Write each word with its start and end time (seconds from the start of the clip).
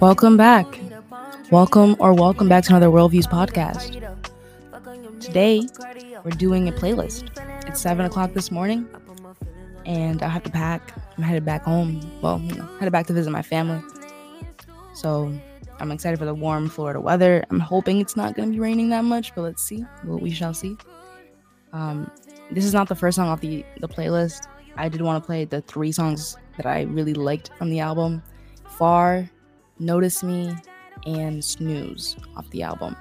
Welcome 0.00 0.38
back. 0.38 0.66
Welcome 1.50 1.94
or 1.98 2.14
welcome 2.14 2.48
back 2.48 2.64
to 2.64 2.70
another 2.70 2.86
Worldviews 2.86 3.28
podcast. 3.28 4.00
Today, 5.20 5.66
we're 6.24 6.30
doing 6.30 6.68
a 6.68 6.72
playlist. 6.72 7.28
It's 7.68 7.82
7 7.82 8.06
o'clock 8.06 8.32
this 8.32 8.50
morning, 8.50 8.88
and 9.84 10.22
I 10.22 10.28
have 10.28 10.42
to 10.44 10.50
pack. 10.50 10.94
I'm 11.18 11.22
headed 11.22 11.44
back 11.44 11.64
home. 11.64 12.00
Well, 12.22 12.40
you 12.40 12.54
know, 12.54 12.64
headed 12.78 12.92
back 12.92 13.06
to 13.08 13.12
visit 13.12 13.30
my 13.30 13.42
family. 13.42 13.82
So 14.94 15.38
I'm 15.80 15.92
excited 15.92 16.18
for 16.18 16.24
the 16.24 16.34
warm 16.34 16.70
Florida 16.70 16.98
weather. 16.98 17.44
I'm 17.50 17.60
hoping 17.60 18.00
it's 18.00 18.16
not 18.16 18.34
going 18.34 18.48
to 18.48 18.52
be 18.54 18.60
raining 18.60 18.88
that 18.88 19.04
much, 19.04 19.34
but 19.34 19.42
let's 19.42 19.62
see. 19.62 19.84
Well, 20.04 20.18
we 20.18 20.30
shall 20.30 20.54
see. 20.54 20.78
Um, 21.74 22.10
this 22.50 22.64
is 22.64 22.72
not 22.72 22.88
the 22.88 22.94
first 22.94 23.16
song 23.16 23.28
off 23.28 23.42
the, 23.42 23.66
the 23.80 23.88
playlist. 23.88 24.46
I 24.76 24.88
did 24.88 25.00
want 25.00 25.22
to 25.22 25.26
play 25.26 25.44
the 25.44 25.60
three 25.62 25.92
songs 25.92 26.36
that 26.56 26.66
I 26.66 26.82
really 26.82 27.14
liked 27.14 27.50
from 27.56 27.70
the 27.70 27.80
album 27.80 28.22
Far, 28.70 29.30
Notice 29.78 30.22
Me, 30.22 30.54
and 31.06 31.44
Snooze 31.44 32.16
off 32.36 32.48
the 32.50 32.62
album. 32.62 32.96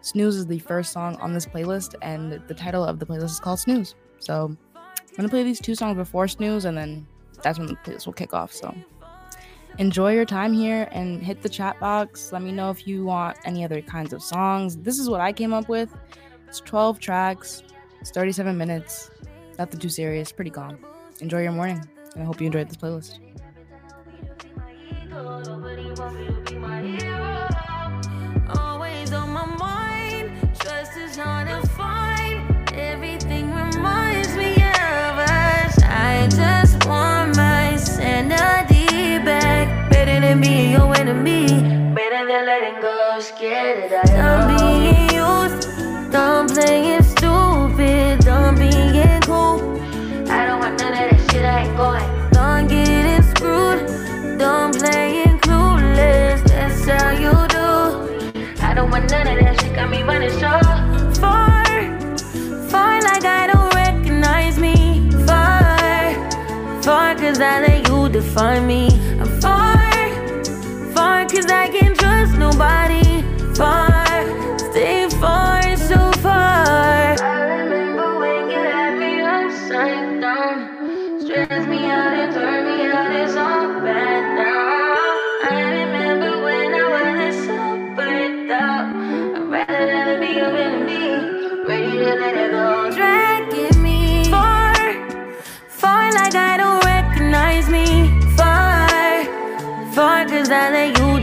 Snooze 0.00 0.36
is 0.36 0.46
the 0.46 0.58
first 0.58 0.92
song 0.92 1.16
on 1.16 1.32
this 1.32 1.46
playlist, 1.46 1.94
and 2.02 2.32
the 2.32 2.54
title 2.54 2.84
of 2.84 2.98
the 2.98 3.06
playlist 3.06 3.30
is 3.30 3.40
called 3.40 3.58
Snooze. 3.58 3.94
So 4.18 4.56
I'm 4.74 5.16
gonna 5.16 5.28
play 5.28 5.42
these 5.42 5.60
two 5.60 5.74
songs 5.74 5.96
before 5.96 6.28
Snooze, 6.28 6.64
and 6.64 6.76
then 6.76 7.06
that's 7.42 7.58
when 7.58 7.68
the 7.68 7.74
playlist 7.74 8.06
will 8.06 8.12
kick 8.12 8.34
off. 8.34 8.52
So 8.52 8.74
enjoy 9.78 10.14
your 10.14 10.24
time 10.24 10.52
here 10.52 10.88
and 10.92 11.22
hit 11.22 11.42
the 11.42 11.48
chat 11.48 11.78
box. 11.80 12.32
Let 12.32 12.42
me 12.42 12.52
know 12.52 12.70
if 12.70 12.86
you 12.86 13.04
want 13.04 13.38
any 13.44 13.64
other 13.64 13.80
kinds 13.80 14.12
of 14.12 14.22
songs. 14.22 14.76
This 14.76 14.98
is 14.98 15.08
what 15.08 15.20
I 15.20 15.32
came 15.32 15.52
up 15.52 15.68
with. 15.68 15.94
It's 16.46 16.60
12 16.60 17.00
tracks, 17.00 17.62
it's 18.00 18.10
37 18.10 18.56
minutes. 18.56 19.10
Nothing 19.58 19.80
too 19.80 19.88
serious, 19.88 20.30
pretty 20.32 20.50
calm. 20.50 20.78
Enjoy 21.20 21.42
your 21.42 21.52
morning, 21.52 21.82
and 22.14 22.22
I 22.22 22.26
hope 22.26 22.40
you 22.40 22.46
enjoyed 22.46 22.68
this 22.68 22.76
playlist. 22.76 23.18
Always 28.56 29.12
on 29.12 29.30
my 29.30 29.46
mind, 29.58 30.30
trust 30.60 30.96
is 30.96 31.16
hard 31.16 31.48
to 31.48 31.66
find. 31.70 32.48
Everything 32.72 33.46
reminds 33.52 34.36
me 34.36 34.52
of 34.54 35.18
us. 35.18 35.82
I 35.82 36.28
just 36.30 36.86
want 36.86 37.36
my 37.36 37.76
sanity 37.76 39.18
back. 39.24 39.90
Better 39.90 40.20
than 40.20 40.40
being 40.40 40.70
your 40.70 40.94
enemy. 40.96 41.46
Better 41.94 42.26
than 42.28 42.46
letting 42.46 42.80
go. 42.80 43.18
Scared 43.18 43.90
that 43.90 44.08
I 44.10 44.16
Done 44.16 44.56
being 44.56 45.10
used, 45.18 46.12
done 46.12 46.48
playing 46.48 47.02
stupid, 47.02 48.20
done 48.20 48.54
being 48.54 49.20
cool. 49.22 49.67
Going. 51.76 52.30
Done 52.30 52.68
getting 52.68 53.22
screwed, 53.22 53.86
done 54.38 54.72
playing 54.72 55.38
clueless. 55.40 56.42
That's 56.44 56.84
how 56.86 57.10
you 57.10 57.32
do. 57.56 58.62
I 58.62 58.74
don't 58.74 58.90
want 58.90 59.10
none 59.10 59.26
of 59.26 59.38
that 59.40 59.60
shit. 59.60 59.74
Got 59.74 59.90
me 59.90 60.02
running 60.02 60.30
short. 60.38 60.64
Far, 61.16 61.64
far 62.68 63.02
like 63.02 63.24
I 63.24 63.48
don't 63.52 63.74
recognize 63.74 64.58
me. 64.58 65.10
Far, 65.26 66.14
far 66.82 67.14
cause 67.16 67.40
I 67.40 67.60
let 67.66 67.88
you 67.88 68.08
define 68.08 68.66
me. 68.66 68.88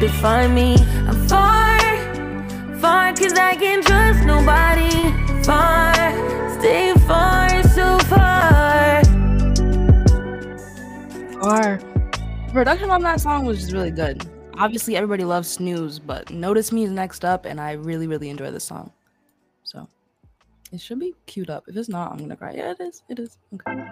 Define 0.06 0.54
me. 0.54 0.76
I'm 1.08 1.28
far, 1.28 1.80
far 2.80 3.12
cause 3.14 3.34
I 3.34 3.56
can't 3.56 3.84
trust 3.84 4.24
nobody. 4.24 4.92
Far, 5.44 5.96
stay 6.60 6.94
far, 7.08 7.64
so 7.64 7.98
far. 8.06 9.04
Far. 11.42 11.78
The 11.78 12.52
production 12.54 12.92
on 12.92 13.02
that 13.02 13.20
song 13.20 13.46
was 13.46 13.62
just 13.62 13.72
really 13.72 13.90
good. 13.90 14.30
Obviously, 14.60 14.96
everybody 14.96 15.24
loves 15.24 15.50
Snooze, 15.50 15.98
but 15.98 16.30
Notice 16.30 16.72
Me 16.72 16.84
is 16.84 16.92
next 16.92 17.26
up, 17.26 17.46
and 17.46 17.60
I 17.60 17.72
really, 17.72 18.06
really 18.06 18.30
enjoy 18.30 18.52
this 18.52 18.64
song. 18.64 18.92
So 19.64 19.88
it 20.72 20.82
should 20.82 21.00
be 21.00 21.16
queued 21.26 21.50
up. 21.50 21.64
If 21.68 21.76
it's 21.76 21.90
not, 21.90 22.12
I'm 22.12 22.20
gonna 22.20 22.38
cry. 22.38 22.54
Yeah, 22.54 22.72
it 22.72 22.80
is. 22.80 23.02
It 23.10 23.18
is. 23.18 23.38
Okay. 23.56 23.86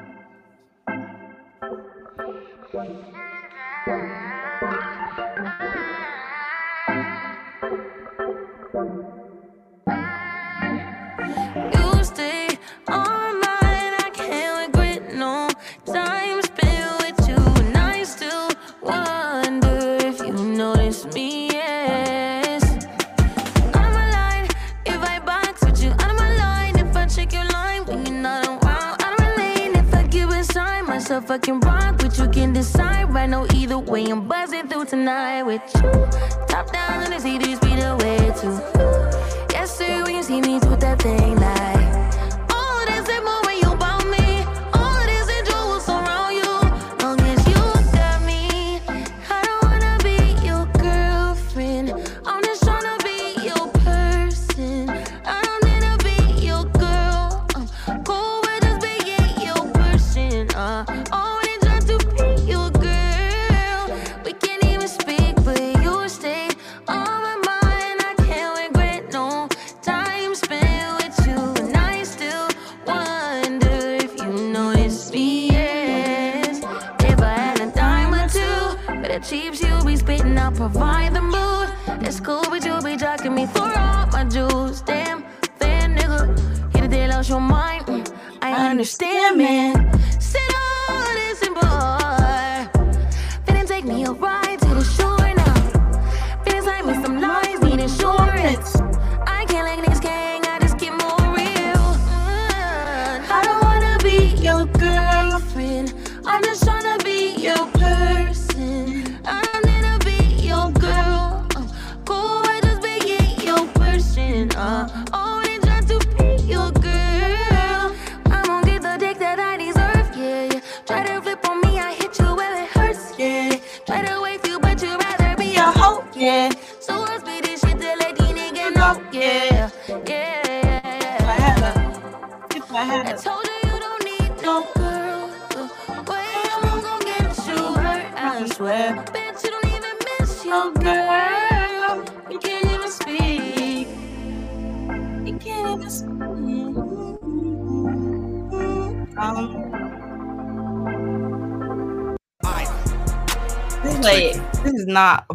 Can 31.42 31.60
rock, 31.62 31.98
but 31.98 32.18
you 32.18 32.28
can 32.30 32.54
decide. 32.54 33.14
Right 33.14 33.30
now, 33.30 33.46
either 33.54 33.78
way, 33.78 34.06
I'm 34.06 34.28
buzzing 34.28 34.68
through 34.68 34.86
tonight 34.86 35.44
with 35.44 35.62
you. 35.76 35.82
Top 36.48 36.72
down, 36.72 37.04
and 37.04 37.14
the 37.14 37.18
CDs 37.18 37.60
be 37.62 37.76
the 37.76 37.96
way 38.02 38.18
to. 38.42 39.48
Yes, 39.52 39.78
sir, 39.78 40.04
when 40.04 40.16
you 40.16 40.24
see 40.24 40.42
me 40.42 40.60
do 40.60 40.76
that 40.76 41.02
thing 41.02 41.36
like 41.38 41.73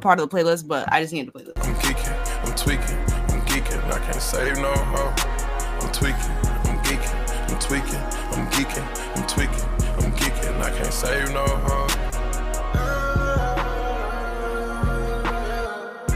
part 0.09 0.21
of 0.21 0.31
the 0.31 0.35
playlist, 0.35 0.67
but 0.67 0.91
I 0.91 1.03
just 1.03 1.13
need 1.13 1.27
to 1.27 1.33
play 1.33 1.43
this. 1.43 1.53
I'm 1.59 1.75
geeking, 1.85 2.47
I'm 2.47 2.55
tweaking, 2.55 2.97
I'm 3.29 3.43
geeking. 3.45 3.85
I 3.93 3.99
can't 3.99 4.23
save 4.23 4.57
no 4.57 4.73
hoe. 4.73 5.13
I'm 5.83 5.93
tweaking, 5.93 6.33
I'm 6.65 6.79
geeking, 6.81 7.13
I'm 7.51 7.59
tweaking, 7.59 8.01
I'm 8.33 8.49
geeking, 8.49 9.17
I'm 9.17 9.27
tweaking, 9.27 9.65
I'm 10.01 10.11
geeking. 10.17 10.63
I 10.63 10.71
can't 10.71 10.95
save 10.95 11.29
no 11.35 11.45
hoe. 11.45 11.89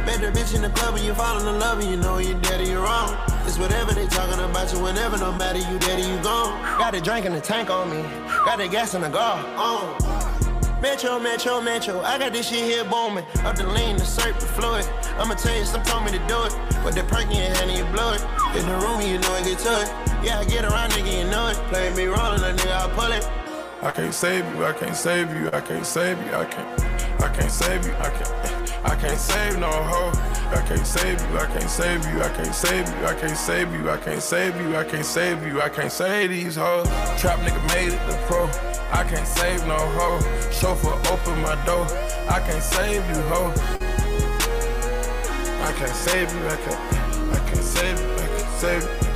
Met 0.06 0.22
the 0.22 0.32
bitch 0.32 0.54
in 0.54 0.62
the 0.62 0.70
club 0.70 0.94
and 0.94 1.04
you 1.04 1.12
fall 1.12 1.38
in 1.38 1.58
love 1.58 1.80
and 1.80 1.90
you 1.90 1.98
know 1.98 2.16
you're 2.16 2.40
dead 2.40 2.62
or 2.62 2.64
you're 2.64 2.80
wrong. 2.80 3.14
It's 3.44 3.58
whatever 3.58 3.92
they 3.92 4.06
talking 4.06 4.42
about 4.42 4.72
you, 4.72 4.82
whenever, 4.82 5.18
no 5.18 5.32
matter 5.32 5.58
you 5.58 5.78
dead 5.80 5.98
or 5.98 6.08
you 6.08 6.22
gone. 6.22 6.58
Got 6.78 6.94
a 6.94 7.00
drink 7.02 7.26
in 7.26 7.34
the 7.34 7.42
tank 7.42 7.68
on 7.68 7.90
me, 7.90 8.00
got 8.46 8.56
the 8.56 8.68
gas 8.68 8.94
in 8.94 9.02
the 9.02 9.10
car. 9.10 9.36
On. 9.58 10.11
Metro, 10.82 11.16
Metro, 11.20 11.60
Metro, 11.60 12.00
I 12.00 12.18
got 12.18 12.32
this 12.32 12.48
shit 12.48 12.64
here 12.64 12.82
booming. 12.82 13.24
Up 13.44 13.54
the 13.54 13.64
lean, 13.68 13.96
the 13.96 14.02
the 14.02 14.46
fluid. 14.46 14.84
I'ma 15.16 15.34
tell 15.34 15.56
you, 15.56 15.64
some 15.64 15.84
told 15.84 16.04
me 16.04 16.10
to 16.10 16.18
do 16.26 16.42
it. 16.42 16.52
Put 16.82 16.96
the 16.96 17.04
perk 17.04 17.26
in 17.26 17.36
your 17.36 17.54
hand 17.54 17.70
and 17.70 17.78
you 17.78 17.84
blow 17.94 18.14
it. 18.14 18.20
In 18.58 18.66
the 18.66 18.74
room, 18.84 19.00
you 19.00 19.20
know 19.20 19.32
I 19.32 19.44
get 19.44 19.60
to 19.60 19.80
it. 19.80 19.88
Yeah, 20.26 20.40
I 20.40 20.44
get 20.44 20.64
around, 20.64 20.90
nigga, 20.90 21.22
you 21.22 21.30
know 21.30 21.46
it. 21.46 21.56
Play 21.70 21.94
me 21.94 22.06
rolling, 22.06 22.42
a 22.42 22.52
nigga, 22.52 22.74
I 22.74 22.88
pull 22.98 23.12
it. 23.12 23.24
I 23.80 23.92
can't 23.92 24.12
save 24.12 24.44
you, 24.56 24.64
I 24.64 24.72
can't 24.72 24.96
save 24.96 25.30
you, 25.30 25.50
I 25.52 25.60
can't 25.60 25.86
save 25.86 26.18
you, 26.18 26.34
I 26.34 26.44
can't, 26.46 27.22
I 27.22 27.28
can't 27.28 27.50
save 27.50 27.86
you, 27.86 27.92
I 27.92 28.10
can't, 28.10 28.84
I 28.84 28.96
can't 28.96 29.18
save 29.18 29.58
no 29.60 29.70
hoe. 29.70 30.10
I 30.50 30.64
can't 30.66 30.84
save 30.84 31.20
you, 31.20 31.38
I 31.38 31.46
can't 31.46 31.70
save 31.70 32.04
you, 32.06 32.22
I 32.22 32.28
can't 32.28 32.54
save 32.54 32.88
you, 32.88 33.06
I 33.06 33.14
can't 33.14 33.36
save 33.36 33.72
you, 33.72 33.88
I 33.88 33.96
can't 33.98 34.20
save 34.20 34.56
you, 34.60 34.76
I 34.76 34.84
can't 34.84 35.04
save 35.04 35.46
you, 35.46 35.62
I 35.62 35.68
can't 35.68 35.92
save 35.92 36.30
these 36.30 36.56
hoes. 36.56 36.88
Trap 37.20 37.38
nigga 37.38 37.62
made 37.68 37.92
it 37.92 38.06
the 38.10 38.16
pro. 38.26 38.71
I 38.92 39.04
can't 39.04 39.26
save 39.26 39.66
no 39.66 39.76
hoe. 39.76 40.20
Chauffeur 40.50 40.94
open 41.12 41.40
my 41.42 41.56
door. 41.64 41.86
I 42.28 42.40
can't 42.46 42.62
save 42.62 43.04
you, 43.08 43.22
hoe. 43.30 43.52
I 45.62 45.72
can't 45.72 45.90
save 45.90 46.32
you, 46.34 46.46
I 46.46 46.56
can't, 46.56 47.32
I 47.32 47.38
can't 47.48 47.64
save 47.64 47.98
you, 47.98 48.12
I 48.12 48.26
can't 48.26 48.48
save 48.60 48.82
you. 48.82 49.12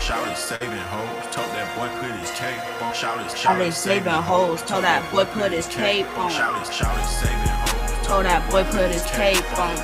Shout 0.00 0.38
saving 0.38 0.70
hoes, 0.70 1.34
told 1.34 1.48
that 1.48 1.76
boy 1.76 1.88
put 1.98 2.20
his 2.20 2.30
cape 2.32 2.82
on. 2.82 2.94
Shout 2.94 3.26
is 3.26 3.32
Shawty 3.32 3.72
saving 3.72 4.12
hoes, 4.12 4.62
told 4.62 4.84
that 4.84 5.10
boy 5.10 5.24
put 5.24 5.50
his 5.50 5.66
cape 5.66 6.06
on. 6.16 6.30
Shout 6.30 6.62
is 6.62 6.72
shout 6.72 6.96
is 7.00 7.08
saving 7.08 7.36
hoes, 7.36 8.06
Told 8.06 8.24
that 8.24 8.48
boy 8.48 8.62
put 8.64 8.92
his 8.92 9.04
cape 9.06 9.58
on. 9.58 9.76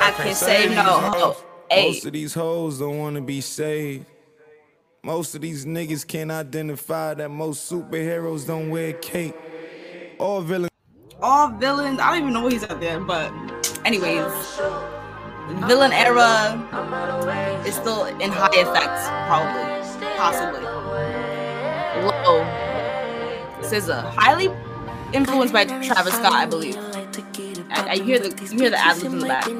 I 0.00 0.10
can't 0.16 0.36
save 0.36 0.70
no 0.70 0.82
hoe. 0.82 1.36
Most 1.70 2.06
of 2.06 2.12
these 2.12 2.34
hoes 2.34 2.80
don't 2.80 2.98
wanna 2.98 3.20
be 3.20 3.40
saved. 3.40 4.06
Most 5.08 5.34
of 5.34 5.40
these 5.40 5.64
niggas 5.64 6.06
can't 6.06 6.30
identify 6.30 7.14
that 7.14 7.30
most 7.30 7.72
superheroes 7.72 8.46
don't 8.46 8.68
wear 8.68 8.92
cape. 8.92 9.34
All 10.20 10.42
villains 10.42 10.68
all 11.22 11.48
villains. 11.48 11.98
I 11.98 12.10
don't 12.10 12.20
even 12.20 12.34
know 12.34 12.42
what 12.42 12.52
he's 12.52 12.64
out 12.64 12.78
there, 12.78 13.00
but 13.00 13.32
anyways, 13.86 14.30
villain 15.66 15.94
era 15.94 16.60
is 17.66 17.74
still 17.74 18.04
in 18.04 18.30
high 18.30 18.50
effects, 18.52 19.08
probably, 19.26 19.64
possibly. 20.18 20.60
Low. 22.04 22.44
SZA, 23.62 24.12
highly 24.12 24.54
influenced 25.14 25.54
by 25.54 25.64
Travis 25.64 26.16
Scott, 26.16 26.34
I 26.34 26.44
believe. 26.44 26.76
I, 27.70 27.88
I 27.90 27.96
hear 27.98 28.18
the 28.18 28.30
you 28.50 28.58
hear 28.60 28.70
the 28.70 28.78
ad 28.78 29.02
in 29.02 29.18
the 29.18 29.26
back. 29.26 29.46
If 29.46 29.54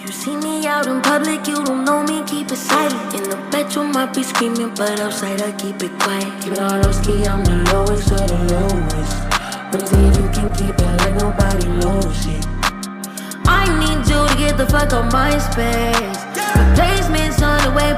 you 0.00 0.08
see 0.08 0.36
me 0.36 0.66
out 0.66 0.86
in 0.86 1.02
public, 1.02 1.46
you 1.46 1.62
don't 1.64 1.84
know 1.84 2.02
me, 2.04 2.22
keep 2.26 2.50
it 2.50 2.56
silent. 2.56 3.14
In 3.14 3.24
the 3.28 3.36
bedroom, 3.50 3.94
I 3.96 4.06
be 4.06 4.22
screaming, 4.22 4.72
but 4.74 4.98
outside, 5.00 5.42
I 5.42 5.52
keep 5.52 5.82
it 5.82 5.92
quiet. 6.00 6.42
Keep 6.42 6.52
it 6.54 6.58
all 6.58 6.72
I'm 6.72 7.44
the 7.44 7.56
lowest 7.72 8.10
of 8.12 8.26
the 8.28 8.38
lowest. 8.54 9.16
But 9.70 9.86
see 9.88 10.06
you 10.16 10.28
can 10.32 10.48
keep 10.56 10.74
it 10.78 10.96
like 11.04 11.14
nobody 11.16 11.68
knows 11.68 12.26
it. 12.26 12.46
I 13.46 13.64
need 13.80 14.08
you 14.08 14.26
to 14.26 14.34
get 14.38 14.56
the 14.56 14.66
fuck 14.66 14.92
on 14.94 15.08
my 15.12 15.36
space. 15.38 16.18
Replacements 16.56 17.42
on 17.42 17.58
the 17.64 17.70
way, 17.76 17.92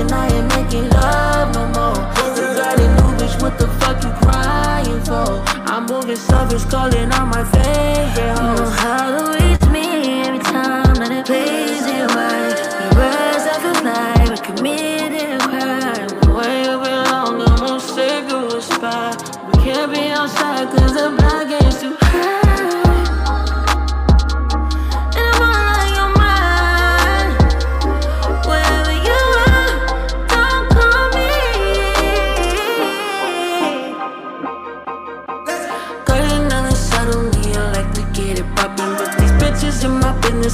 I'm 0.00 0.12
I 0.12 0.28
ain't 0.28 0.48
making 0.54 0.88
love 0.90 1.54
no 1.54 1.66
more. 1.76 1.98
You 2.36 2.46
got 2.54 2.78
a 2.78 2.86
new 2.96 3.10
bitch, 3.18 3.40
what 3.42 3.58
the 3.58 3.66
fuck 3.80 4.02
you 4.04 4.10
crying 4.22 5.00
for? 5.02 5.42
I'm 5.70 5.86
moving 5.86 6.16
service, 6.16 6.64
calling 6.66 7.10
on 7.12 7.28
my 7.28 7.44
favorite 7.44 8.38
hoe. 8.38 8.52
You 8.52 8.60
know 8.62 8.70
how 8.70 9.32
reach 9.32 9.47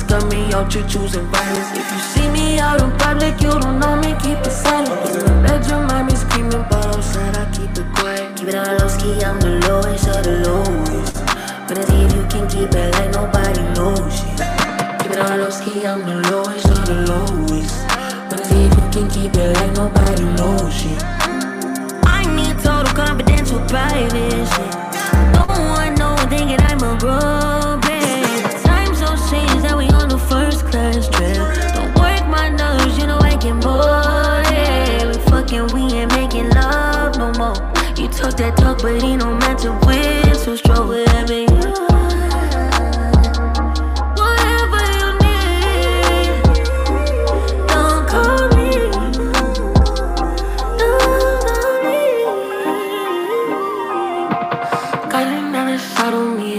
got 0.02 0.26
me 0.28 0.52
out 0.52 0.72
here 0.72 0.86
choosing 0.88 1.26
violence. 1.26 1.70
If 1.78 1.92
you 1.92 1.98
see 2.12 2.28
me 2.30 2.58
out 2.58 2.82
in 2.82 2.90
public, 2.98 3.40
you 3.40 3.50
don't 3.50 3.78
know 3.78 3.94
me, 3.96 4.16
keep 4.18 4.38
it 4.38 4.50
silent. 4.50 4.90
In 5.06 5.20
the 5.20 5.34
bedroom, 5.46 5.86
I 5.88 6.02
be 6.02 6.16
screaming, 6.16 6.66
but 6.68 6.86
outside, 6.86 7.36
I 7.36 7.44
keep 7.52 7.70
it 7.78 7.86
quiet. 7.94 8.36
Keep 8.36 8.48
it 8.48 8.54
on 8.56 8.78
low 8.78 8.88
ski, 8.88 9.22
I'm 9.22 9.38
the 9.38 9.60
lowest 9.68 10.08
of 10.08 10.24
the 10.24 10.34
lowest. 10.48 11.14
But 11.68 11.86
see 11.86 12.02
if 12.02 12.12
you 12.16 12.26
can 12.26 12.48
keep 12.48 12.74
it 12.74 12.92
like 12.94 13.12
nobody 13.12 13.62
knows 13.76 14.18
it. 14.24 14.40
Keep 15.00 15.12
it 15.12 15.18
on 15.18 15.38
low 15.38 15.50
ski, 15.50 15.86
I'm 15.86 16.00
the 16.02 16.16
lowest 16.30 16.66
of 16.66 16.86
the 16.86 16.96
lowest. 17.12 17.76
But 18.28 18.44
see 18.46 18.64
if 18.66 18.74
you 18.74 18.86
can 18.90 19.06
keep 19.10 19.34
it 19.36 19.54
like 19.54 19.72
nobody 19.76 20.24
knows 20.34 20.86
it. 20.90 21.02
I 22.02 22.24
need 22.34 22.58
total 22.64 22.92
confidential 22.94 23.60
privacy. 23.68 24.23
Got 38.78 38.88
another 38.88 40.58
shot 40.58 40.78
on 40.78 40.96
me, 41.06 41.54
Whatever 44.18 44.82
you 44.98 45.10
need 45.22 46.42
Don't 47.68 48.08
call 48.08 48.48
me 48.56 48.70
Don't 50.78 51.18
me 51.84 52.00
Calling 55.10 55.56
out 55.56 55.68
it 55.70 55.80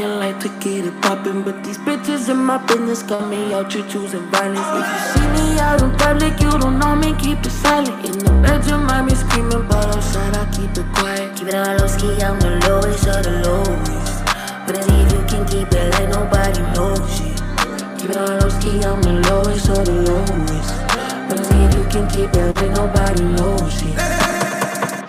I 0.04 0.08
like 0.18 0.40
to 0.42 0.50
get 0.60 0.86
it 0.86 1.02
poppin'. 1.02 1.44
But 1.44 1.64
these 1.64 1.78
bitches 1.80 2.30
in 2.30 2.38
my 2.38 2.58
business 2.66 3.04
got 3.04 3.30
me 3.30 3.54
out 3.54 3.74
here 3.74 3.86
choosing 3.90 4.26
violence. 4.32 4.60
If 4.80 4.88
you 4.92 5.00
see 5.14 5.28
me 5.36 5.60
out 5.60 5.82
in 5.82 5.92
public, 5.98 6.40
you 6.42 6.52
don't 6.52 6.80
know 6.80 6.96
me, 6.96 7.14
keep 7.20 7.40
it 7.46 7.52
silent. 7.52 8.06
In 8.06 8.20
the 8.20 8.32
bedroom, 8.44 8.90
I 8.90 9.02
be 9.04 9.16
screaming, 9.16 9.68
but 9.68 9.88
outside, 9.96 10.36
I 10.36 10.46
keep 10.52 10.72
it 10.78 10.88
quiet. 10.96 11.25
Keep 11.36 11.50
it 11.50 11.56
on 11.56 11.78
low 11.78 11.88
ski, 11.88 12.08
I'm 12.24 12.40
the 12.40 12.50
lowest 12.68 13.08
of 13.08 13.24
the 13.24 13.42
lowest. 13.44 14.26
But 14.66 14.82
see 14.84 15.02
if 15.02 15.12
you 15.12 15.24
can 15.28 15.46
keep 15.46 15.68
it 15.72 15.92
like 15.94 16.10
nobody 16.10 16.62
knows 16.74 17.20
it. 17.20 18.00
Keep 18.00 18.10
it 18.12 18.18
on 18.18 18.40
low 18.40 18.50
ski, 18.50 18.70
I'm 18.84 19.02
the 19.02 19.14
lowest 19.30 19.70
of 19.70 19.86
the 19.86 19.92
lowest. 20.08 20.74
But 21.30 21.46
see 21.46 21.64
if 21.66 21.76
you 21.76 21.84
can 21.92 22.10
keep 22.10 22.34
it 22.34 22.56
like 22.56 22.72
nobody 22.72 23.24
knows 23.24 23.82
it. 23.84 24.00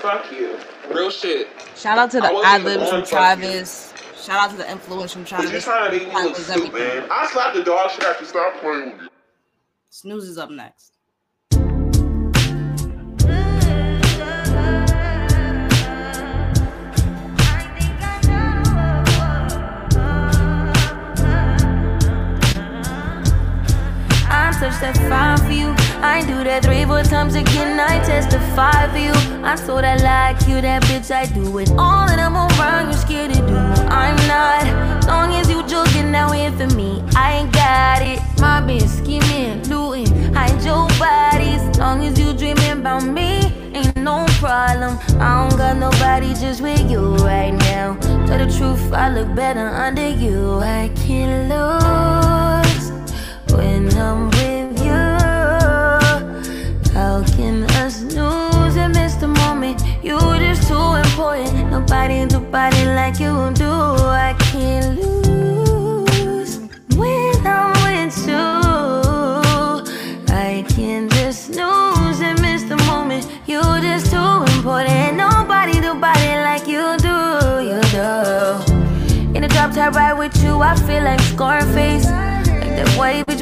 Fuck 0.01 0.33
you. 0.33 0.59
Real 0.93 1.11
shit. 1.11 1.49
Shout 1.77 1.97
out 1.99 2.11
to 2.11 2.21
the 2.21 2.27
I 2.27 2.33
wasn't 2.33 2.55
ad 2.55 2.65
libs 2.65 2.89
from 2.89 2.95
on 2.97 3.01
you. 3.01 3.07
Travis. 3.07 3.95
Shout 4.21 4.37
out 4.39 4.51
to 4.51 4.57
the 4.57 4.69
influence 4.69 5.13
from 5.13 5.25
Travis. 5.25 5.53
you're 5.53 5.61
trying 5.61 5.91
to 5.93 5.97
make 5.97 6.09
me 6.09 6.15
look 6.15 6.37
stupid, 6.37 6.73
man. 6.73 7.09
I 7.11 7.29
slapped 7.31 7.55
the 7.55 7.63
dog 7.63 7.91
shit 7.93 8.03
after 8.03 8.25
stop 8.25 8.61
playing 8.61 8.93
with 8.93 9.03
you. 9.03 9.09
Snooze 9.91 10.29
is 10.29 10.39
up 10.39 10.51
next. 10.51 10.96
I'm 24.57 24.73
such 24.73 24.81
that 24.81 24.97
fine 24.97 25.37
for 25.47 25.53
you 25.53 25.69
I 26.03 26.25
do 26.25 26.43
that 26.45 26.65
three, 26.65 26.85
four 26.87 27.03
times 27.03 27.35
again. 27.35 27.79
I 27.79 28.03
testify 28.03 28.89
for 28.89 28.97
you. 28.97 29.13
I 29.45 29.55
told 29.57 29.85
I 29.85 29.97
like 29.97 30.49
you, 30.49 30.63
that 30.63 30.83
bitch. 30.85 31.11
I 31.11 31.27
do 31.27 31.59
it 31.59 31.71
all, 31.73 32.09
and 32.09 32.19
I'm 32.19 32.37
around. 32.37 32.89
You 32.89 32.95
scared 32.95 33.35
to 33.35 33.41
do. 33.41 33.57
I'm 33.93 34.17
not. 34.29 35.07
Long 35.07 35.35
as 35.35 35.51
you 35.51 35.67
joking 35.67 36.11
now 36.11 36.33
here 36.33 36.53
for 36.53 36.69
me, 36.75 37.03
I 37.15 37.39
ain't 37.39 37.53
got 37.53 38.01
it. 38.01 38.21
My 38.41 38.63
bitch 38.63 38.89
scheming, 38.89 39.63
looting, 39.69 40.33
hide 40.33 40.63
your 40.65 40.89
bodies. 40.99 41.61
Long 41.79 42.03
as 42.05 42.19
you 42.19 42.33
dreaming 42.33 42.81
about 42.81 43.05
me, 43.05 43.53
ain't 43.75 43.97
no 43.97 44.25
problem. 44.39 44.99
I 45.21 45.49
don't 45.49 45.59
got 45.59 45.77
nobody 45.77 46.33
just 46.33 46.63
with 46.63 46.91
you 46.91 47.17
right 47.17 47.53
now. 47.53 47.97
Tell 48.27 48.39
the 48.39 48.51
truth, 48.57 48.93
I 48.93 49.13
look 49.13 49.35
better 49.35 49.69
under 49.69 50.09
you. 50.09 50.61
I 50.61 50.91
can't 50.95 51.51
lose 51.51 52.46
I 64.27 64.35
can't 64.39 64.99
lose 65.01 66.59
when. 66.97 67.37
I 70.29 70.65
can't 70.69 71.11
just 71.13 71.47
snooze 71.47 72.21
and 72.21 72.41
miss 72.41 72.63
the 72.65 72.77
moment. 72.89 73.29
You 73.47 73.61
just 73.81 74.11
too 74.11 74.57
important. 74.57 75.17
Nobody 75.17 75.81
do 75.81 75.95
body 75.95 76.33
like 76.49 76.67
you 76.67 76.97
do. 76.99 77.19
You 77.71 77.81
do. 77.95 79.35
In 79.35 79.43
the 79.43 79.49
drop 79.49 79.73
top 79.73 79.95
ride 79.95 80.15
with 80.15 80.37
you, 80.43 80.61
I 80.61 80.75
feel 80.75 81.05
like 81.05 81.21
Scarface. 81.21 82.07
Like 82.07 82.77
that 82.77 82.89
white 82.99 83.26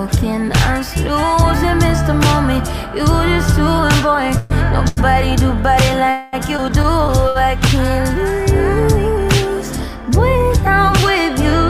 How 0.00 0.06
can 0.06 0.50
I 0.54 0.78
lose 0.78 1.62
and 1.62 1.78
miss 1.78 2.00
the 2.08 2.14
moment? 2.14 2.66
You 2.96 3.04
just 3.04 3.54
too 3.54 3.68
important. 3.98 4.40
Nobody 4.72 5.36
do 5.36 5.52
body 5.62 5.92
like 6.00 6.48
you 6.48 6.70
do. 6.70 6.88
I 7.36 7.58
can't 7.60 8.08
lose 8.16 9.76
when 10.16 10.56
I'm 10.66 10.96
with 11.04 11.38
you. 11.44 11.60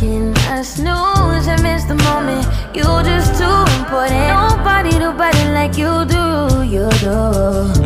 Can 0.00 0.34
I 0.48 0.62
snooze 0.62 1.46
and 1.46 1.62
miss 1.62 1.84
the 1.84 1.96
moment? 1.96 2.46
You 2.74 2.84
just 3.04 3.36
too 3.38 3.64
important. 3.78 4.28
Nobody 4.32 4.92
do 4.92 5.12
body 5.12 5.44
like 5.52 5.76
you 5.76 6.06
do. 6.06 6.62
You 6.64 6.88
do. 7.04 7.77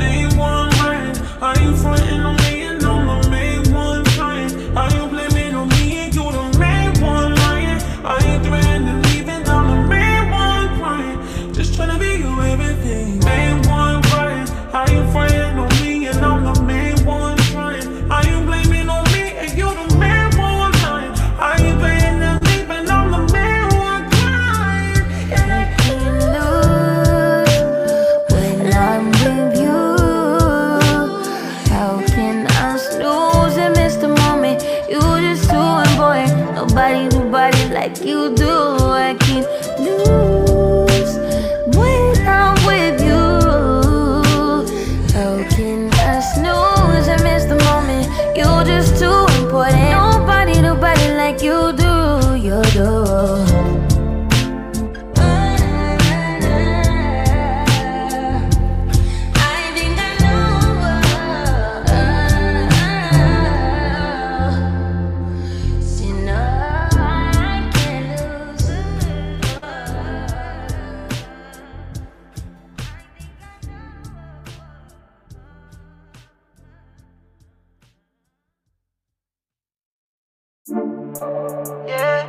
Yeah. 81.87 82.23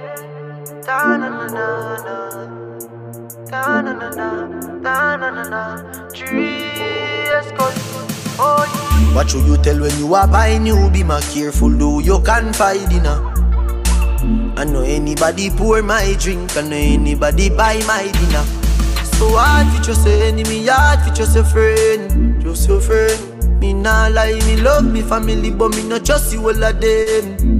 What 9.13 9.29
should 9.29 9.45
you 9.45 9.57
tell 9.57 9.79
when 9.79 9.97
you 9.97 10.13
are 10.13 10.27
buying 10.27 10.63
new? 10.63 10.89
Be 10.91 11.03
more 11.03 11.21
careful, 11.21 11.69
do 11.69 12.01
you 12.03 12.19
confide 12.19 12.91
in 12.91 13.05
her. 13.05 13.21
Uh. 13.23 14.53
I 14.57 14.65
know 14.65 14.81
anybody 14.81 15.49
pour 15.49 15.81
my 15.81 16.15
drink, 16.19 16.55
I 16.55 16.61
know 16.61 16.75
anybody 16.75 17.49
buy 17.49 17.81
my 17.87 18.03
dinner. 18.11 18.43
So 19.17 19.29
hard 19.37 19.67
for 19.75 19.83
just 19.83 20.05
a 20.05 20.25
enemy, 20.25 20.67
hard 20.67 20.99
for 21.01 21.13
just 21.15 21.35
a 21.35 21.43
friend, 21.43 22.41
just 22.41 22.67
your 22.67 22.81
friend. 22.81 23.59
Me 23.59 23.73
nah 23.73 24.07
lie, 24.07 24.39
me 24.45 24.57
love 24.57 24.85
me 24.85 25.01
family, 25.01 25.51
but 25.51 25.75
me 25.75 25.83
not 25.87 26.05
trust 26.05 26.33
you 26.33 26.41
all 26.41 26.63
of 26.63 26.81
them. 26.81 27.52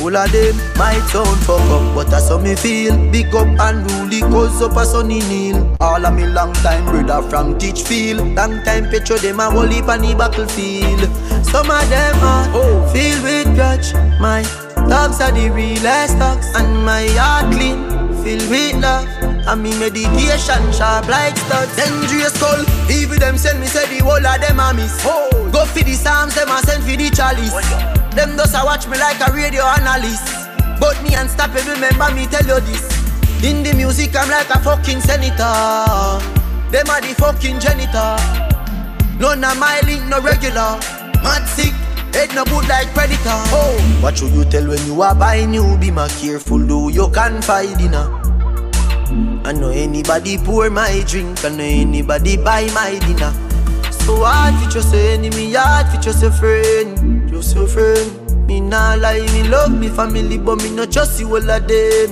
All 0.00 0.16
of 0.16 0.32
them 0.32 0.56
might 0.78 1.04
sound 1.08 1.38
fuck 1.44 1.60
up, 1.60 1.94
but 1.94 2.08
that's 2.08 2.30
how 2.30 2.38
me 2.38 2.54
feel. 2.54 2.96
Big 3.12 3.34
up 3.34 3.46
and 3.46 3.90
rule 3.90 4.30
cause 4.30 4.62
up 4.62 4.76
a 4.76 4.86
sunny 4.86 5.18
kneel. 5.28 5.76
All 5.78 6.04
of 6.04 6.14
me 6.14 6.26
long 6.26 6.54
time 6.54 6.84
brother 6.86 7.20
from 7.28 7.58
Teachfield. 7.58 8.34
Long 8.34 8.62
time 8.64 8.88
picture 8.88 9.18
them 9.18 9.40
a 9.40 9.50
whole 9.50 9.66
heap 9.66 9.88
on 9.88 10.00
the 10.00 10.14
battlefield. 10.14 11.00
Some 11.44 11.70
of 11.70 11.88
them 11.90 12.16
are 12.22 12.88
filled 12.92 13.22
with 13.22 13.54
grudge. 13.54 13.92
My 14.18 14.42
dogs 14.88 15.20
are 15.20 15.32
the 15.32 15.50
realest 15.50 16.18
dogs, 16.18 16.46
and 16.56 16.82
my 16.84 17.06
heart 17.20 17.52
clean, 17.52 17.84
filled 18.24 18.48
with 18.48 18.80
love. 18.80 19.06
And 19.46 19.62
me 19.62 19.78
meditation 19.78 20.72
sharp 20.72 21.08
like 21.08 21.36
studs. 21.36 21.76
Dangerous 21.76 22.38
call, 22.40 22.64
even 22.90 23.18
them 23.18 23.36
send 23.36 23.60
me 23.60 23.66
say 23.66 23.86
the 23.98 24.02
whole 24.02 24.26
of 24.26 24.40
them 24.40 24.60
a 24.60 24.72
miss. 24.72 25.04
Go 25.04 25.66
for 25.66 25.84
the 25.84 25.92
psalms, 25.92 26.34
them 26.34 26.48
a 26.48 26.58
send 26.62 26.84
for 26.84 26.96
the 26.96 27.10
chalice. 27.10 27.99
Them 28.14 28.36
does 28.36 28.54
a 28.54 28.64
watch 28.64 28.86
me 28.88 28.98
like 28.98 29.20
a 29.26 29.32
radio 29.32 29.64
analyst. 29.64 30.26
But 30.80 31.00
me 31.02 31.14
unstoppable, 31.14 31.72
remember 31.72 32.10
me 32.14 32.26
tell 32.26 32.46
you 32.46 32.60
this. 32.66 32.84
In 33.44 33.62
the 33.62 33.72
music, 33.74 34.16
I'm 34.16 34.28
like 34.28 34.50
a 34.50 34.58
fucking 34.58 35.00
senator. 35.00 36.20
Them 36.70 36.88
are 36.90 37.00
the 37.00 37.14
fucking 37.18 37.60
janitor. 37.60 38.16
None 39.18 39.44
of 39.44 39.58
my 39.58 39.80
link 39.84 40.06
no 40.08 40.20
regular. 40.20 40.78
Mad 41.22 41.46
sick, 41.46 41.72
head 42.14 42.34
no 42.34 42.44
good 42.44 42.66
like 42.68 42.88
predator. 42.94 43.36
Oh, 43.52 43.98
what 44.00 44.16
should 44.16 44.32
you 44.32 44.44
tell 44.44 44.66
when 44.66 44.84
you 44.86 45.02
are 45.02 45.14
buying 45.14 45.50
new? 45.50 45.76
Be 45.78 45.90
my 45.90 46.08
careful, 46.08 46.58
do 46.58 46.90
you 46.90 47.08
confide 47.10 47.80
in 47.80 47.92
her. 47.92 48.08
I 49.44 49.52
know 49.52 49.70
anybody 49.70 50.38
pour 50.38 50.70
my 50.70 51.02
drink, 51.06 51.44
I 51.44 51.48
know 51.48 51.64
anybody 51.64 52.36
buy 52.36 52.70
my 52.72 52.98
dinner. 53.00 53.32
So 53.90 54.24
hard 54.24 54.54
for 54.72 54.78
a 54.78 55.12
enemy, 55.12 55.52
hard 55.52 55.88
for 55.88 56.00
just 56.00 56.22
a 56.22 56.30
friend, 56.30 57.09
just 57.40 57.56
a 57.56 57.66
friend. 57.66 58.46
Me 58.46 58.60
nah 58.60 58.94
lie, 58.94 59.26
me 59.32 59.48
love 59.48 59.72
me 59.72 59.88
family, 59.88 60.36
but 60.36 60.56
me 60.62 60.70
not 60.70 60.92
trust 60.92 61.20
you 61.20 61.28
all 61.28 61.50
of 61.50 61.68
them. 61.68 62.10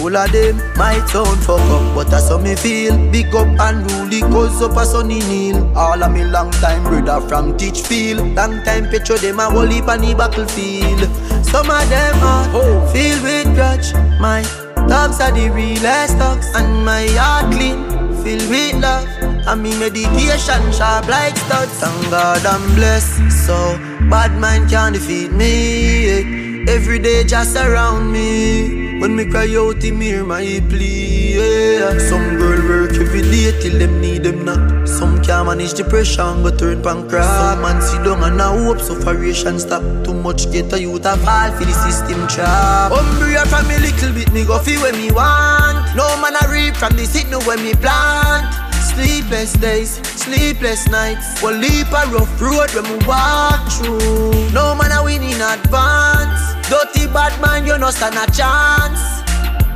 All 0.00 0.16
of 0.16 0.32
them 0.32 0.56
might 0.76 1.06
sound 1.08 1.38
fuck 1.44 1.60
up, 1.60 1.94
but 1.94 2.08
that's 2.10 2.28
how 2.28 2.38
me 2.38 2.56
feel. 2.56 2.96
Big 3.12 3.34
up 3.34 3.46
and 3.60 3.90
rule 3.92 4.30
cause 4.32 4.62
up 4.62 4.76
a 4.76 4.84
sunny 4.84 5.20
kneel. 5.20 5.58
All 5.76 6.02
of 6.02 6.12
me 6.12 6.24
long 6.24 6.50
time 6.52 6.82
brother 6.84 7.20
from 7.28 7.56
Teachfield. 7.56 8.34
Long 8.34 8.62
time 8.64 8.88
picture 8.88 9.18
them 9.18 9.38
a 9.38 9.50
whole 9.50 9.66
heap 9.66 9.88
on 9.88 10.00
the 10.00 10.14
battlefield. 10.14 11.00
Some 11.44 11.70
of 11.70 11.88
them 11.88 12.16
are 12.22 12.48
oh. 12.54 12.90
filled 12.92 13.22
with 13.22 13.54
grudge. 13.54 13.92
My 14.18 14.42
dogs 14.88 15.20
are 15.20 15.32
the 15.32 15.50
realest 15.50 16.18
dogs, 16.18 16.46
and 16.54 16.84
my 16.84 17.06
heart 17.10 17.52
clean, 17.52 17.84
filled 18.24 18.48
with 18.50 18.82
love. 18.82 19.19
And 19.46 19.62
me 19.62 19.76
meditation 19.78 20.72
sharp 20.72 21.08
like 21.08 21.36
studs. 21.36 21.72
Thank 21.80 22.10
God 22.10 22.44
I'm 22.46 22.74
blessed. 22.74 23.30
So 23.46 23.78
bad 24.10 24.38
man 24.38 24.68
can't 24.68 24.94
defeat 24.94 25.32
me. 25.32 26.68
Every 26.68 26.98
day 26.98 27.24
just 27.24 27.56
around 27.56 28.12
me. 28.12 29.00
When 29.00 29.16
me 29.16 29.24
cry 29.24 29.48
out, 29.56 29.82
him 29.82 30.00
hear 30.02 30.24
my 30.24 30.60
plea. 30.68 31.34
Yeah. 31.34 31.98
Some 31.98 32.36
girl 32.36 32.60
work 32.68 32.92
every 32.92 33.22
day 33.22 33.58
till 33.58 33.78
them 33.78 33.98
need 33.98 34.24
them 34.24 34.44
not. 34.44 34.86
Some 34.86 35.22
can't 35.22 35.46
manage 35.46 35.72
depression, 35.72 36.42
but 36.42 36.58
turn 36.58 36.82
pancreas. 36.82 37.26
Some 37.26 37.62
man 37.62 37.80
sit 37.80 38.04
down 38.04 38.22
and 38.22 38.36
now 38.36 38.56
hope 38.58 38.80
sufferation 38.80 39.58
stop. 39.58 39.82
Too 40.04 40.12
much 40.12 40.52
get 40.52 40.70
a 40.74 40.80
youth 40.80 41.06
a 41.06 41.16
fall 41.16 41.50
for 41.52 41.64
the 41.64 41.72
system 41.72 42.28
trap. 42.28 42.92
Umbria 42.92 43.46
from 43.46 43.66
me 43.66 43.78
little 43.78 44.12
bit, 44.12 44.30
me 44.32 44.44
go 44.44 44.58
feel 44.58 44.82
when 44.82 44.94
me 44.96 45.10
want. 45.10 45.96
No 45.96 46.06
man 46.20 46.36
a 46.36 46.52
reap 46.52 46.76
from 46.76 46.92
the 46.92 47.26
no 47.30 47.40
when 47.48 47.62
me 47.62 47.72
plant. 47.74 48.69
Sleepless 48.94 49.52
days, 49.54 49.90
sleepless 50.20 50.88
nights. 50.88 51.42
One 51.42 51.60
leap 51.60 51.88
a 51.88 52.06
rough 52.10 52.40
road 52.40 52.70
when 52.74 52.84
we 52.90 53.06
walk 53.06 53.70
through. 53.72 54.50
No 54.52 54.74
man 54.74 54.92
a 54.92 55.02
win 55.02 55.22
in 55.22 55.40
advance. 55.40 56.40
Dirty 56.68 57.06
bad 57.12 57.34
man, 57.40 57.66
you 57.66 57.78
no 57.78 57.90
stand 57.90 58.16
a 58.16 58.30
chance. 58.32 59.20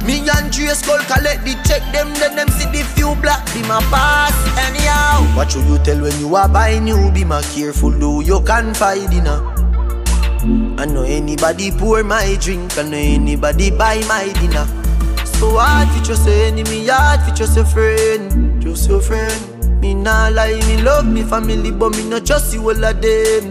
Me 0.04 0.20
and 0.28 0.52
Dre 0.52 0.68
Skull 0.68 0.98
collect 1.08 1.44
the 1.44 1.56
check 1.66 1.80
them, 1.92 2.12
then 2.20 2.36
them 2.36 2.48
see 2.48 2.68
the 2.68 2.84
few 2.94 3.14
black 3.22 3.42
be 3.54 3.62
my 3.62 3.80
pass. 3.88 4.36
Anyhow, 4.58 5.24
what 5.34 5.50
should 5.50 5.64
you 5.64 5.78
tell 5.78 5.98
when 6.00 6.12
you 6.20 6.36
are 6.36 6.48
buying 6.48 6.84
new? 6.84 7.10
Be 7.10 7.24
my 7.24 7.40
careful, 7.40 7.90
do 7.90 8.20
you 8.20 8.40
confide 8.42 9.12
in 9.12 9.24
her. 9.24 9.40
Ah. 9.40 9.64
I 10.76 10.84
know 10.84 11.04
anybody 11.04 11.70
pour 11.70 12.02
my 12.04 12.36
drink, 12.38 12.76
I 12.76 12.82
know 12.82 12.98
anybody 12.98 13.70
buy 13.70 14.04
my 14.06 14.30
dinner. 14.40 14.66
So 15.40 15.56
hard 15.56 15.88
for 15.88 16.12
a 16.12 16.34
enemy, 16.48 16.86
hard 16.86 17.22
for 17.22 17.34
just 17.34 17.56
a 17.56 17.64
friend, 17.64 18.53
just 18.74 18.88
your 18.90 19.00
friend. 19.00 19.80
Me 19.80 19.94
nah 19.94 20.28
lie, 20.28 20.58
me 20.66 20.82
love 20.82 21.06
me 21.06 21.22
family, 21.22 21.70
but 21.70 21.90
me 21.96 22.08
not 22.08 22.26
trust 22.26 22.52
you 22.54 22.62
all 22.62 22.84
of 22.84 23.00
them. 23.00 23.44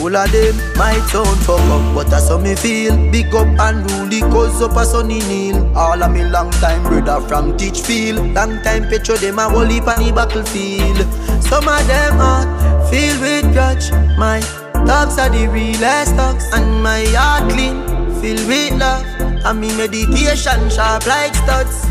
All 0.00 0.16
of 0.16 0.32
them 0.32 0.56
might 0.76 1.04
sound 1.10 1.38
fuck 1.46 1.60
up, 1.60 1.94
but 1.94 2.10
that's 2.10 2.28
how 2.28 2.38
me 2.38 2.56
feel. 2.56 2.96
Big 3.12 3.32
up 3.34 3.46
and 3.46 3.88
rule 3.90 4.30
cause 4.32 4.62
up 4.62 4.76
a 4.76 4.84
sunny 4.84 5.20
kneel. 5.28 5.76
All 5.76 6.02
of 6.02 6.10
me 6.10 6.24
long 6.24 6.50
time 6.52 6.82
brother 6.82 7.20
from 7.28 7.56
Teachfield. 7.56 8.34
Long 8.34 8.60
time 8.62 8.88
picture 8.88 9.16
them 9.16 9.38
a 9.38 9.48
whole 9.48 9.66
heap 9.66 9.86
on 9.86 10.02
the 10.02 10.12
battlefield. 10.12 10.98
Some 11.44 11.68
of 11.68 11.86
them 11.86 12.14
heart 12.16 12.90
filled 12.90 13.20
with 13.20 13.52
grudge. 13.52 13.92
My 14.18 14.40
dogs 14.86 15.18
are 15.18 15.30
the 15.30 15.46
realest 15.48 16.16
dogs, 16.16 16.46
and 16.52 16.82
my 16.82 17.04
heart 17.14 17.52
clean, 17.52 17.78
filled 18.20 18.48
with 18.48 18.80
love. 18.80 19.04
And 19.44 19.60
me 19.60 19.68
meditation 19.76 20.68
sharp 20.68 21.06
like 21.06 21.34
studs. 21.34 21.89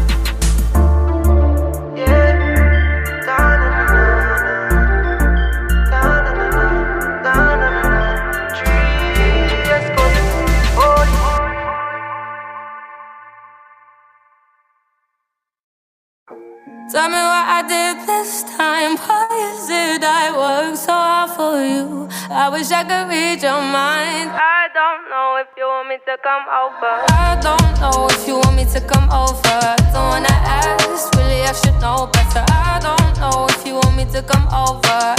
Tell 16.92 17.08
me 17.08 17.22
what 17.22 17.46
I 17.46 17.62
did 17.70 18.08
this 18.08 18.42
time. 18.58 18.98
Why 18.98 19.30
is 19.54 19.70
it 19.70 20.02
I 20.02 20.34
work 20.34 20.76
so 20.76 20.92
hard 20.92 21.30
for 21.38 21.62
you? 21.62 22.10
I 22.34 22.50
wish 22.50 22.72
I 22.72 22.82
could 22.82 23.14
read 23.14 23.44
your 23.46 23.62
mind. 23.62 24.34
I 24.34 24.66
don't 24.74 25.06
know 25.06 25.38
if 25.38 25.54
you 25.56 25.70
want 25.70 25.88
me 25.88 25.98
to 26.10 26.18
come 26.26 26.50
over. 26.50 27.06
I 27.14 27.38
don't 27.46 27.78
know 27.78 28.10
if 28.10 28.26
you 28.26 28.42
want 28.42 28.56
me 28.58 28.66
to 28.74 28.82
come 28.82 29.06
over. 29.14 29.60
Don't 29.94 30.18
wanna 30.18 30.34
ask, 30.34 31.14
really 31.14 31.46
I 31.46 31.54
should 31.54 31.78
know 31.78 32.10
better. 32.10 32.42
I 32.50 32.82
don't 32.82 33.14
know 33.22 33.46
if 33.54 33.62
you 33.68 33.76
want 33.76 33.94
me 33.96 34.06
to 34.10 34.24
come 34.26 34.50
over. 34.50 35.14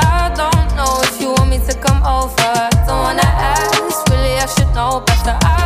I 0.00 0.32
don't 0.32 0.68
know 0.80 0.96
if 1.04 1.20
you 1.20 1.28
want 1.36 1.50
me 1.52 1.60
to 1.60 1.74
come 1.76 2.00
over. 2.08 2.52
Don't 2.88 3.04
wanna 3.04 3.28
ask, 3.28 4.00
really 4.08 4.40
I 4.40 4.48
should 4.48 4.72
know 4.72 5.04
better. 5.04 5.36
I 5.44 5.63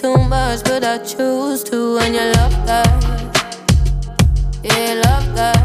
too 0.00 0.16
much, 0.16 0.62
but 0.62 0.84
I 0.84 0.98
choose 0.98 1.64
to. 1.64 1.98
And 1.98 2.14
you 2.14 2.20
love 2.38 2.66
that. 2.66 2.86
Yeah, 4.62 5.02
love 5.04 5.34
that. 5.34 5.58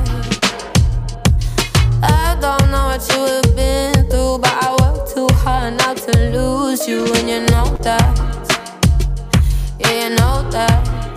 I 2.01 2.35
don't 2.41 2.71
know 2.71 2.85
what 2.87 3.07
you 3.11 3.21
have 3.25 3.55
been 3.55 4.09
through, 4.09 4.39
but 4.39 4.55
I 4.63 4.71
work 4.81 5.07
too 5.07 5.27
hard 5.43 5.77
not 5.77 5.97
to 5.97 6.11
lose 6.31 6.87
you. 6.87 7.05
And 7.13 7.29
you 7.29 7.41
know 7.51 7.77
that. 7.81 8.09
Yeah, 9.79 10.09
you 10.09 10.15
know 10.15 10.49
that. 10.49 11.12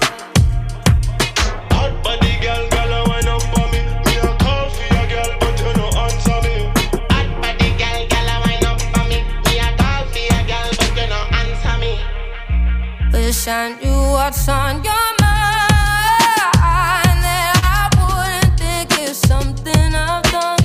I 13.49 13.79
knew 13.81 14.11
what's 14.11 14.49
on 14.49 14.83
your 14.83 15.07
mind. 15.21 15.71
That 17.23 17.55
I 17.63 17.87
wouldn't 17.95 18.59
think 18.59 18.91
it's 18.99 19.19
something 19.19 19.95
I've 19.95 20.25
done. 20.35 20.59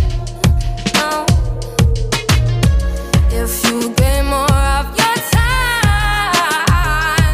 If 3.32 3.64
you 3.66 3.94
gave 3.94 4.26
more 4.26 4.50
of 4.50 4.88
your 4.98 5.18
time, 5.30 6.34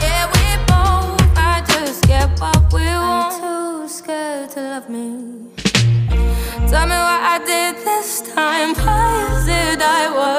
yeah, 0.03 0.27
we 0.35 0.47
both 0.67 1.23
might 1.35 1.63
just 1.65 2.03
get 2.07 2.27
what 2.41 2.61
we 2.73 2.83
want. 2.83 3.39
too 3.41 3.87
scared 3.87 4.49
to 4.51 4.59
love 4.59 4.89
me. 4.89 5.47
Tell 6.67 6.85
me 6.91 6.97
what 7.07 7.21
I 7.23 7.39
did 7.45 7.75
this 7.85 8.19
time. 8.35 8.75
Why 8.75 9.37
is 9.37 9.47
it 9.47 9.81
I 9.81 10.11
work 10.11 10.36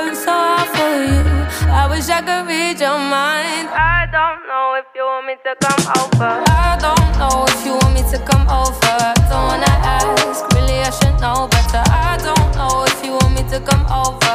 I 2.18 2.20
could 2.20 2.48
read 2.50 2.81
your 2.81 2.98
mind. 2.98 3.70
I 3.70 4.11
don't 4.11 4.42
know 4.50 4.74
if 4.74 4.90
you 4.92 5.07
want 5.07 5.31
me 5.31 5.38
to 5.46 5.54
come 5.62 5.87
over. 6.02 6.42
I 6.50 6.74
don't 6.83 7.14
know 7.14 7.46
if 7.46 7.64
you 7.64 7.78
want 7.78 7.94
me 7.94 8.02
to 8.11 8.18
come 8.26 8.42
over. 8.50 9.14
Don't 9.31 9.46
wanna 9.46 9.70
ask, 9.87 10.42
really 10.50 10.83
I 10.83 10.90
should 10.90 11.14
know 11.22 11.46
better. 11.46 11.78
I 11.87 12.18
don't 12.18 12.50
know 12.59 12.83
if 12.90 12.98
you 13.07 13.12
want 13.22 13.38
me 13.38 13.46
to 13.54 13.62
come 13.62 13.87
over. 13.87 14.35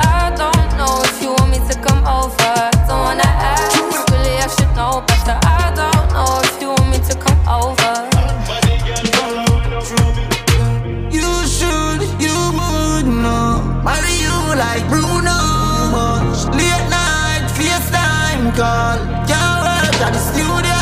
I 0.00 0.32
don't 0.32 0.64
know 0.80 1.04
if 1.04 1.20
you 1.20 1.28
want 1.36 1.52
me 1.52 1.60
to 1.68 1.76
come 1.76 2.00
over. 2.08 2.56
Don't 2.88 3.04
wanna 3.04 3.28
ask, 3.52 3.76
really 4.08 4.40
I 4.40 4.48
should 4.48 4.72
know 4.72 5.04
better. 5.04 5.36
I 5.44 5.65
At 20.06 20.12
the 20.12 20.22
studio. 20.22 20.76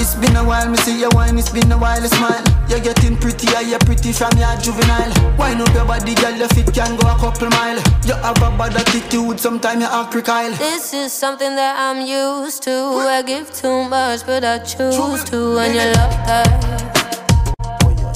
It's 0.00 0.14
been 0.14 0.36
a 0.36 0.44
while, 0.44 0.68
me 0.68 0.76
see 0.78 1.00
your 1.00 1.10
wine. 1.10 1.38
It's 1.38 1.50
been 1.50 1.70
a 1.72 1.76
while, 1.76 2.00
you 2.00 2.08
smile. 2.08 2.42
You're 2.68 2.80
getting 2.80 3.16
prettier, 3.16 3.60
you're 3.60 3.78
pretty 3.80 4.12
from 4.12 4.36
your 4.38 4.56
juvenile. 4.56 5.12
Wine 5.36 5.60
up 5.60 5.74
your 5.74 5.84
body, 5.84 6.14
girl, 6.14 6.34
your 6.34 6.48
feet 6.48 6.72
can 6.72 6.96
go 6.96 7.08
a 7.10 7.18
couple 7.18 7.50
mile. 7.50 7.76
You 8.06 8.14
have 8.14 8.38
a 8.38 8.50
bad 8.56 8.76
attitude, 8.76 9.38
sometimes 9.40 9.82
you 9.82 9.88
act 9.90 10.14
recile. 10.14 10.56
This 10.58 10.94
is 10.94 11.12
something 11.12 11.54
that 11.56 11.76
I'm 11.78 12.06
used 12.06 12.62
to. 12.62 12.70
I 12.70 13.22
give 13.22 13.52
too 13.52 13.84
much, 13.88 14.24
but 14.24 14.44
I 14.44 14.58
choose 14.58 15.24
to. 15.24 15.58
And 15.58 15.74
you 15.74 15.86
love 15.98 16.16
that. 16.26 16.48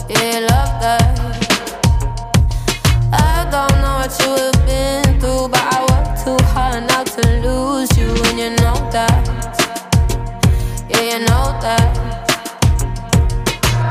Yeah, 0.09 0.47
love 0.49 0.81
that. 0.83 1.03
I 3.13 3.49
don't 3.51 3.77
know 3.83 3.97
what 4.01 4.15
you 4.23 4.31
have 4.43 4.67
been 4.67 5.21
through, 5.21 5.49
but 5.49 5.63
I 5.63 5.81
work 5.91 6.07
too 6.25 6.45
hard 6.47 6.87
not 6.89 7.07
to 7.07 7.23
lose 7.43 7.91
you. 7.99 8.09
And 8.31 8.39
you 8.39 8.51
know 8.63 8.91
that. 8.93 9.46
Yeah, 10.97 11.19
you 11.19 11.19
know 11.27 11.53
that. 11.61 11.93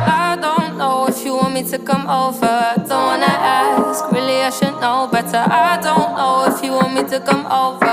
I 0.07 0.37
don't 0.41 0.77
know 0.77 1.07
if 1.07 1.23
you 1.23 1.35
want 1.35 1.53
me 1.53 1.63
to 1.69 1.77
come 1.77 2.07
over. 2.09 2.45
I 2.45 2.75
don't 2.77 3.05
wanna 3.05 3.25
ask, 3.25 4.11
really 4.11 4.41
I 4.41 4.49
should 4.49 4.79
know 4.81 5.07
better. 5.11 5.37
I 5.37 5.77
don't 5.81 6.15
know 6.17 6.45
if 6.49 6.63
you 6.63 6.71
want 6.73 6.93
me 6.93 7.03
to 7.09 7.19
come 7.19 7.45
over. 7.45 7.85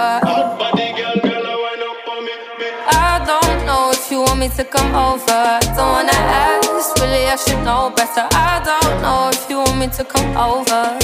I 2.88 3.22
don't 3.26 3.66
know 3.66 3.90
if 3.92 4.10
you 4.10 4.20
want 4.20 4.40
me 4.40 4.48
to 4.48 4.64
come 4.64 4.94
over. 4.94 5.58
Don't 5.76 5.92
wanna 5.92 6.12
ask, 6.12 6.96
really 6.96 7.26
I 7.26 7.36
should 7.36 7.62
know 7.64 7.92
better. 7.94 8.26
I 8.32 8.62
don't 8.64 9.02
know 9.02 9.30
if 9.32 9.50
you 9.50 9.58
want 9.58 9.78
me 9.78 9.88
to 9.88 10.04
come 10.04 10.36
over. 10.36 10.98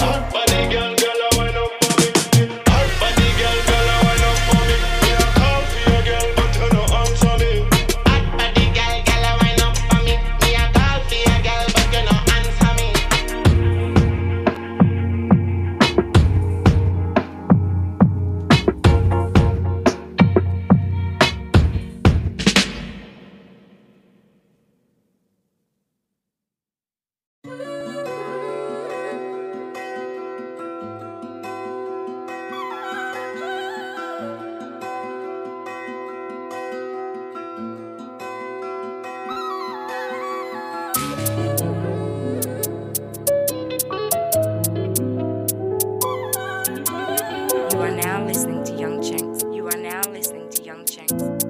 Listening 48.38 48.62
to 48.66 48.72
Young 48.74 49.01
Chencs. 49.01 49.53
You 49.53 49.66
are 49.66 49.77
now 49.77 50.01
listening 50.12 50.48
to 50.51 50.62
Young 50.62 50.85
Chencs. 50.85 51.44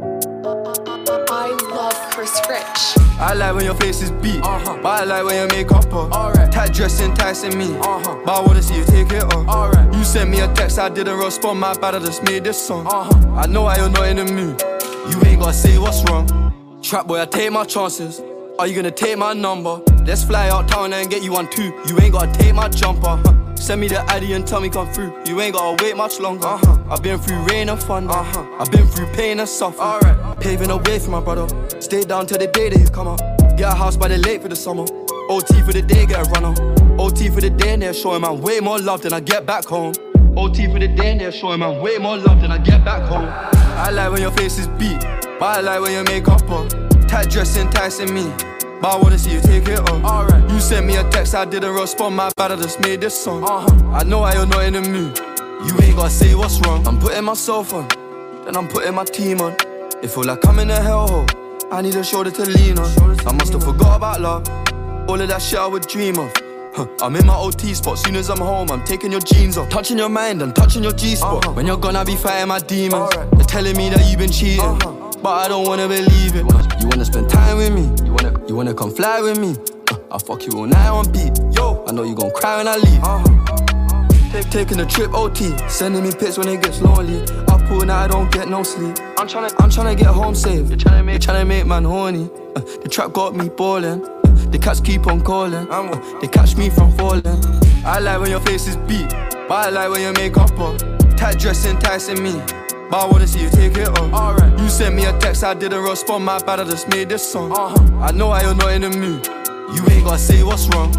I 1.31 1.49
love 1.71 1.93
Chris 2.15 2.41
Rich. 2.49 2.97
I 3.21 3.35
like 3.35 3.55
when 3.55 3.67
your 3.67 3.75
face 3.75 4.01
is 4.01 4.11
beat, 4.11 4.41
but 4.41 4.87
I 4.87 5.05
like 5.05 5.23
when 5.23 5.35
your 5.35 5.49
makeup 5.49 5.85
up. 5.93 6.11
Alright. 6.13 6.51
Tight 6.51 6.73
dress 6.73 6.99
enticing 7.03 7.59
me, 7.59 7.77
uh-huh. 7.77 8.23
but 8.25 8.33
I 8.33 8.41
wanna 8.41 8.63
see 8.63 8.79
you 8.79 8.87
take 8.87 9.13
it 9.13 9.23
off. 9.23 9.47
Alright. 9.47 9.95
You 9.95 10.03
sent 10.03 10.31
me 10.31 10.41
a 10.41 10.51
text, 10.55 10.79
I 10.79 10.89
didn't 10.89 11.19
respond. 11.19 11.61
My 11.61 11.75
bad, 11.75 11.95
I 11.95 11.99
just 11.99 12.23
made 12.23 12.45
this 12.45 12.57
song. 12.67 12.87
Uh-huh. 12.87 13.35
I 13.37 13.47
know 13.47 13.65
why 13.65 13.77
you're 13.77 13.91
not 13.91 14.09
in 14.09 14.17
the 14.17 14.25
mood. 14.25 14.59
You 15.13 15.29
ain't 15.29 15.41
gotta 15.41 15.53
say 15.53 15.77
what's 15.77 16.03
wrong. 16.09 16.81
Trap 16.83 17.07
boy, 17.07 17.21
I 17.21 17.27
take 17.27 17.53
my 17.53 17.65
chances. 17.65 18.23
Are 18.59 18.67
you 18.67 18.75
gonna 18.75 18.91
take 18.91 19.19
my 19.19 19.35
number? 19.35 19.83
Let's 20.07 20.25
fly 20.25 20.49
out 20.49 20.69
town 20.69 20.95
and 20.95 21.11
get 21.11 21.23
you 21.23 21.33
one 21.33 21.51
too. 21.51 21.71
You 21.87 22.01
ain't 22.01 22.15
gotta 22.15 22.33
take 22.39 22.55
my 22.55 22.71
jumper. 22.71 23.38
Send 23.61 23.81
me 23.81 23.89
the 23.89 24.01
addy 24.11 24.33
and 24.33 24.47
tell 24.47 24.61
me 24.61 24.71
come 24.71 24.91
through. 24.93 25.13
You 25.27 25.41
ain't 25.41 25.55
gotta 25.55 25.83
wait 25.85 25.97
much 25.97 26.21
longer. 26.21 26.47
Uh-huh. 26.47 26.79
I've 26.91 27.03
been 27.03 27.19
through 27.19 27.43
rain 27.47 27.69
and 27.69 27.79
thunder. 27.79 28.13
Uh-huh. 28.13 28.47
I've 28.59 28.71
been 28.71 28.87
through 28.87 29.07
pain 29.09 29.41
and 29.41 29.49
suffering. 29.49 29.81
Alright. 29.81 30.41
Paving 30.41 30.71
a 30.71 30.77
way 30.79 30.99
for 30.99 31.11
my 31.11 31.21
brother. 31.21 31.47
Stay 31.81 32.03
down 32.03 32.27
till 32.27 32.39
the 32.39 32.47
day 32.47 32.71
that 32.71 32.79
you 32.79 32.89
come 32.89 33.09
up. 33.09 33.21
Get 33.57 33.73
a 33.73 33.75
house 33.75 33.97
by 33.97 34.09
the 34.09 34.19
lake 34.19 34.43
for 34.43 34.49
the 34.49 34.57
summer. 34.57 34.85
OT 35.29 35.61
for 35.63 35.73
the 35.73 35.83
day, 35.83 36.07
get 36.07 36.27
a 36.27 36.31
runner. 36.31 36.55
OT 36.99 37.29
for 37.29 37.41
the 37.41 37.51
day 37.51 37.75
and 37.75 37.83
they're 37.83 37.93
showing 37.93 38.23
man 38.23 38.41
way 38.41 38.61
more 38.61 38.79
love 38.79 39.03
than 39.03 39.13
I 39.13 39.21
get 39.21 39.45
back 39.45 39.65
home. 39.65 39.93
OT 40.37 40.67
for 40.73 40.79
the 40.79 40.89
day 40.89 41.11
and 41.11 41.21
they're 41.21 41.33
showing 41.33 41.61
man 41.61 41.83
way 41.83 41.99
more 41.99 42.17
love 42.17 42.41
than 42.41 42.51
I 42.51 42.59
get 42.59 42.85
back 42.85 43.03
home. 43.03 43.29
I 43.29 43.91
like 43.91 44.13
when 44.13 44.23
your 44.23 44.31
face 44.33 44.59
is 44.59 44.69
beat, 44.79 45.01
but 45.39 45.43
I 45.43 45.61
like 45.61 45.81
when 45.83 45.93
your 45.93 46.05
makeup 46.05 46.49
up. 46.51 46.71
Tight 47.09 47.29
dress 47.31 47.57
enticing 47.57 48.15
me. 48.15 48.33
But 48.81 48.95
I 48.95 48.97
wanna 48.97 49.19
see 49.19 49.33
you 49.33 49.41
take 49.41 49.67
it 49.69 49.81
off. 49.81 50.05
Alright. 50.05 50.51
You 50.51 50.61
sent 50.61 50.87
me 50.87 50.97
a 50.97 51.05
text, 51.11 51.35
I 51.35 51.45
didn't 51.45 51.75
respond. 51.75 52.17
My 52.17 52.31
bad, 52.37 52.53
I 52.53 52.57
just 52.57 52.81
made 52.81 53.01
this 53.01 53.19
song. 53.21 53.43
Uh-huh. 53.43 53.91
I 53.93 54.05
know 54.05 54.21
why 54.21 54.35
you're 54.35 54.47
not 54.47 54.65
in 54.65 54.75
the 54.75 54.83
mood. 54.83 55.19
You 55.67 55.75
ain't 55.83 55.97
gotta 55.97 56.11
say 56.11 56.35
what's 56.35 56.61
wrong. 56.61 56.87
I'm 56.87 56.99
putting 57.01 57.25
myself 57.25 57.73
on, 57.73 57.89
then 58.45 58.57
I'm 58.57 58.69
putting 58.69 58.95
my 58.95 59.05
team 59.05 59.41
on. 59.41 59.57
It 60.03 60.09
feel 60.09 60.25
like 60.25 60.47
I'm 60.47 60.59
in 60.61 60.71
a 60.71 60.77
hellhole. 60.77 61.29
I 61.73 61.83
need 61.83 61.97
a 61.97 62.05
shoulder 62.05 62.31
to 62.31 62.45
lean 62.45 62.79
on. 62.79 62.89
I 63.27 63.33
must 63.33 63.53
have 63.53 63.65
forgot 63.65 63.97
about 63.97 64.21
love. 64.21 64.49
All 65.09 65.21
of 65.21 65.29
that 65.29 65.43
shit 65.43 65.59
I 65.59 65.67
would 65.67 65.87
dream 65.89 66.19
of. 66.19 66.33
I'm 67.03 67.17
in 67.17 67.27
my 67.27 67.35
OT 67.35 67.75
spot, 67.75 67.99
soon 67.99 68.15
as 68.15 68.31
I'm 68.31 68.39
home, 68.39 68.71
I'm 68.71 68.85
taking 68.85 69.11
your 69.11 69.21
jeans 69.21 69.59
off. 69.59 69.69
Touching 69.69 69.99
your 69.99 70.09
mind, 70.09 70.41
I'm 70.41 70.53
touching 70.53 70.85
your 70.85 70.93
G 70.93 71.17
spot. 71.17 71.57
When 71.57 71.67
you're 71.67 71.77
gonna 71.77 72.05
be 72.05 72.15
fighting 72.15 72.47
my 72.47 72.61
demons, 72.61 73.11
they're 73.33 73.45
telling 73.45 73.77
me 73.77 73.91
that 73.91 74.09
you've 74.09 74.21
been 74.21 74.31
cheating. 74.31 75.08
But 75.23 75.45
I 75.45 75.49
don't 75.49 75.67
wanna 75.67 75.89
believe 75.89 76.37
it. 76.37 76.45
You 76.81 76.87
wanna 76.89 77.05
spend 77.05 77.29
time 77.29 77.57
with 77.57 77.73
me? 77.73 77.83
You 78.07 78.13
wanna, 78.13 78.47
you 78.47 78.55
wanna 78.55 78.73
come 78.73 78.95
fly 78.95 79.21
with 79.21 79.39
me? 79.39 79.57
Uh, 79.91 79.97
I'll 80.13 80.19
fuck 80.21 80.47
you 80.47 80.53
all 80.53 80.67
night 80.67 80.89
on 80.89 81.11
beat. 81.11 81.37
Yo, 81.57 81.85
I 81.89 81.93
know 81.93 82.05
you 82.05 82.15
gon' 82.15 82.31
cry 82.31 82.59
when 82.59 82.69
I 82.69 82.77
leave. 82.77 83.03
Take, 84.31 84.51
taking 84.51 84.81
a 84.81 84.87
trip 84.87 85.13
OT, 85.15 85.57
sending 85.69 86.05
me 86.05 86.13
pics 86.13 86.39
when 86.39 86.49
it 86.49 86.63
gets 86.63 86.81
lonely. 86.83 87.23
Up 87.49 87.69
all 87.71 87.81
night, 87.81 88.05
I 88.05 88.09
don't 88.09 88.31
get 88.31 88.49
no 88.49 88.63
sleep. 88.63 88.97
I'm 89.19 89.27
tryna, 89.27 89.53
I'm 89.59 89.71
tryna 89.71 89.97
get 89.97 90.07
home 90.07 90.37
safe. 90.37 90.69
You're 90.69 90.79
tryna 90.79 91.05
make, 91.05 91.21
tryna 91.21 91.47
make 91.47 91.67
man 91.67 91.85
horny. 91.85 92.31
Uh, 92.55 92.61
the 92.83 92.89
trap 92.89 93.13
got 93.13 93.35
me 93.35 93.49
ballin'. 93.49 94.03
Uh, 94.05 94.51
the 94.51 94.59
cats 94.59 94.81
keep 94.81 95.09
on 95.09 95.21
calling. 95.23 95.69
Uh, 95.69 96.19
they 96.21 96.29
catch 96.29 96.57
me 96.57 96.71
from 96.71 96.97
falling. 96.97 97.25
I 97.85 97.99
like 97.99 98.21
when 98.21 98.31
your 98.31 98.41
face 98.41 98.69
is 98.69 98.77
beat, 98.77 99.09
but 99.49 99.67
I 99.67 99.71
like 99.71 99.91
when 99.91 100.03
your 100.03 100.13
makeup 100.13 100.57
up. 100.61 100.79
Tight 101.17 101.41
dress 101.41 101.67
enticing 101.67 102.23
me. 102.23 102.41
But 102.91 103.05
I 103.05 103.07
wanna 103.07 103.27
see 103.27 103.43
you 103.43 103.51
take 103.51 103.77
it 103.77 103.89
off. 103.89 104.13
Alright. 104.13 104.59
You 104.59 104.69
sent 104.71 104.95
me 104.95 105.05
a 105.05 105.13
text, 105.19 105.45
I 105.45 105.53
didn't 105.53 105.83
respond. 105.83 106.25
My 106.25 106.39
bad, 106.39 106.61
I 106.61 106.65
just 106.65 106.89
made 106.89 107.11
this 107.11 107.31
song. 107.31 107.53
Uh-huh. 107.53 107.77
I 108.01 108.13
know 108.13 108.29
why 108.29 108.43
you're 108.43 108.55
not 108.55 108.73
in 108.73 108.81
the 108.81 108.91
mood. 108.91 109.27
You 109.75 109.83
ain't 109.91 110.05
gotta 110.07 110.19
say 110.19 110.43
what's 110.43 110.67
wrong. 110.69 110.91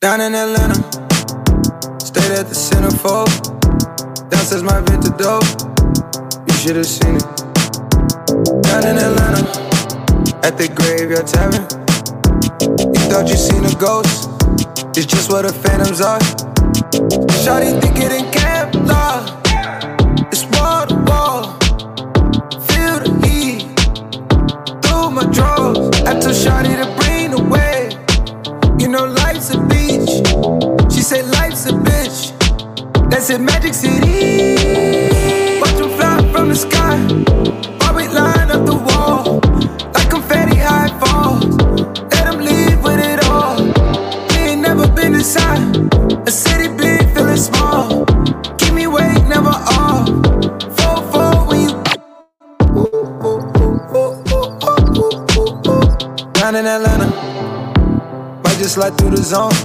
Down 0.00 0.20
in 0.20 0.34
Atlanta, 0.34 0.74
stayed 2.00 2.32
at 2.32 2.48
the 2.48 2.56
centerfold. 2.56 3.30
Downstairs 4.30 4.64
my 4.64 4.80
Venta 4.80 5.14
dope, 5.16 5.44
you 6.62 6.68
should 6.68 6.76
have 6.76 6.86
seen 6.86 7.16
it. 7.16 7.22
Down 8.62 8.86
in 8.86 8.96
Atlanta, 8.96 9.42
at 10.44 10.56
the 10.58 10.68
graveyard 10.72 11.26
tavern. 11.26 11.62
You 12.78 13.02
thought 13.10 13.28
you 13.28 13.36
seen 13.36 13.64
a 13.64 13.74
ghost, 13.80 14.28
it's 14.96 15.06
just 15.06 15.30
what 15.30 15.42
the 15.42 15.52
phantoms 15.52 16.00
are. 16.00 16.20
Shawty 17.42 17.80
think 17.80 17.96
it 17.98 18.12
in 18.12 18.26
Kevlar, 18.30 19.26
it's 20.30 20.44
wall 20.54 20.86
to 20.86 20.94
wall. 21.10 21.58
Feel 22.68 23.00
the 23.00 23.10
heat 23.26 23.62
through 24.84 25.10
my 25.10 25.24
drawers. 25.32 25.90
I 26.06 26.14
told 26.20 26.36
Shawty 26.36 26.76
to 26.78 26.86
bring 27.00 27.30
the 27.32 27.42
wave. 27.42 27.92
You 28.80 28.88
know 28.88 29.06
life's 29.06 29.50
a 29.50 29.58
beach. 29.66 30.22
She 30.94 31.02
said 31.02 31.26
life's 31.26 31.66
a 31.66 31.72
bitch. 31.72 32.30
That's 33.10 33.30
in 33.30 33.44
Magic 33.44 33.74
City. 33.74 35.11
The 36.52 36.58
sky. 36.58 36.98
While 37.80 37.94
we 37.96 38.08
line 38.08 38.50
up 38.50 38.66
the 38.66 38.76
wall. 38.88 39.40
Like 39.94 40.10
confetti 40.10 40.56
high 40.56 40.92
falls. 41.00 41.44
Let 42.12 42.24
them 42.28 42.40
leave 42.40 42.78
with 42.84 43.00
it 43.00 43.24
all. 43.24 43.56
We 44.28 44.36
ain't 44.50 44.60
never 44.60 44.86
been 44.88 45.14
inside. 45.14 45.62
A 46.28 46.30
city 46.30 46.68
big, 46.76 47.08
feeling 47.14 47.38
small. 47.38 48.04
Keep 48.58 48.74
me 48.74 48.84
awake, 48.84 49.24
never 49.28 49.54
off. 49.78 50.08
Four, 50.76 50.98
four, 51.10 51.32
when 51.48 51.60
you. 51.64 51.70
Down 56.34 56.54
in 56.56 56.66
Atlanta. 56.66 57.08
Might 58.44 58.58
just 58.58 58.74
slide 58.74 58.98
through 58.98 59.16
the 59.16 59.22
zone. 59.22 59.56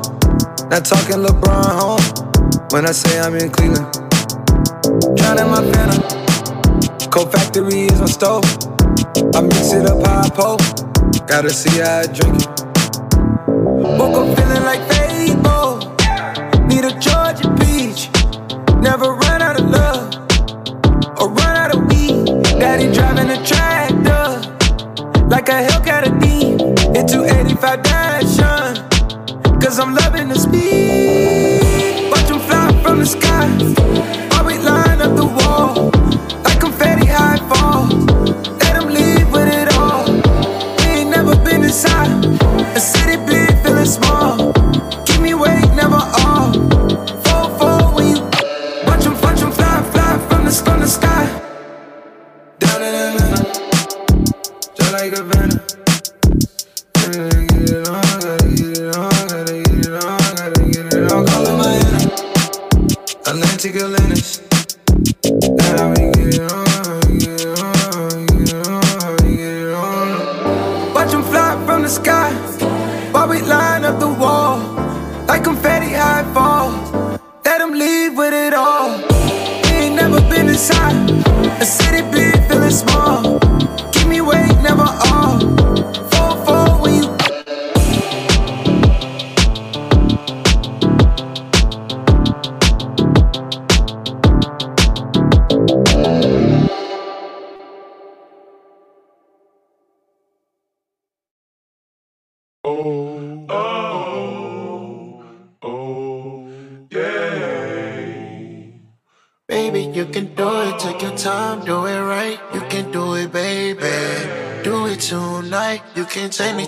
Not 0.70 0.86
talking 0.86 1.20
LeBron 1.26 1.72
home. 1.82 2.06
When 2.72 2.86
I 2.86 2.94
say 2.94 3.20
I'm 3.20 3.36
in 3.36 3.50
Cleveland. 3.50 3.92
Drowning 5.18 5.50
my 5.52 5.62
phantom. 5.74 6.17
Cold 7.18 7.32
factory 7.32 7.88
is 7.88 8.00
my 8.00 8.06
stove. 8.06 8.44
I 9.34 9.42
mix 9.42 9.74
it 9.74 9.88
up 9.88 10.06
how 10.06 10.22
I 10.22 10.30
pull. 10.30 10.58
Gotta 11.26 11.50
see 11.50 11.80
how 11.80 12.02
I 12.02 12.06
drink 12.06 12.44
it. 12.44 12.48
Woke 13.98 14.18
up 14.22 14.38
feeling 14.38 14.64
like 14.70 14.84
Fable. 14.92 15.80
Need 16.68 16.86
a 16.86 16.94
Georgia 17.00 17.50
peach. 17.58 18.12
Never 18.84 19.16
run 19.16 19.42
out 19.42 19.60
of 19.60 19.68
love. 19.68 20.14
Or 21.20 21.30
run 21.30 21.58
out 21.58 21.76
of 21.76 21.88
weed. 21.90 22.44
Daddy 22.60 22.94
driving 22.94 23.32
a 23.32 23.44
tractor. 23.44 24.24
Like 25.26 25.50
a 25.50 25.66
Hellcat 25.66 26.06
a 26.06 26.20
D. 26.20 26.52
Hit 26.94 27.08
285 27.08 27.82
dash. 27.82 28.38
Cause 29.60 29.80
I'm 29.80 29.96
loving 29.96 30.30
the 30.30 30.36
speed. 30.36 30.87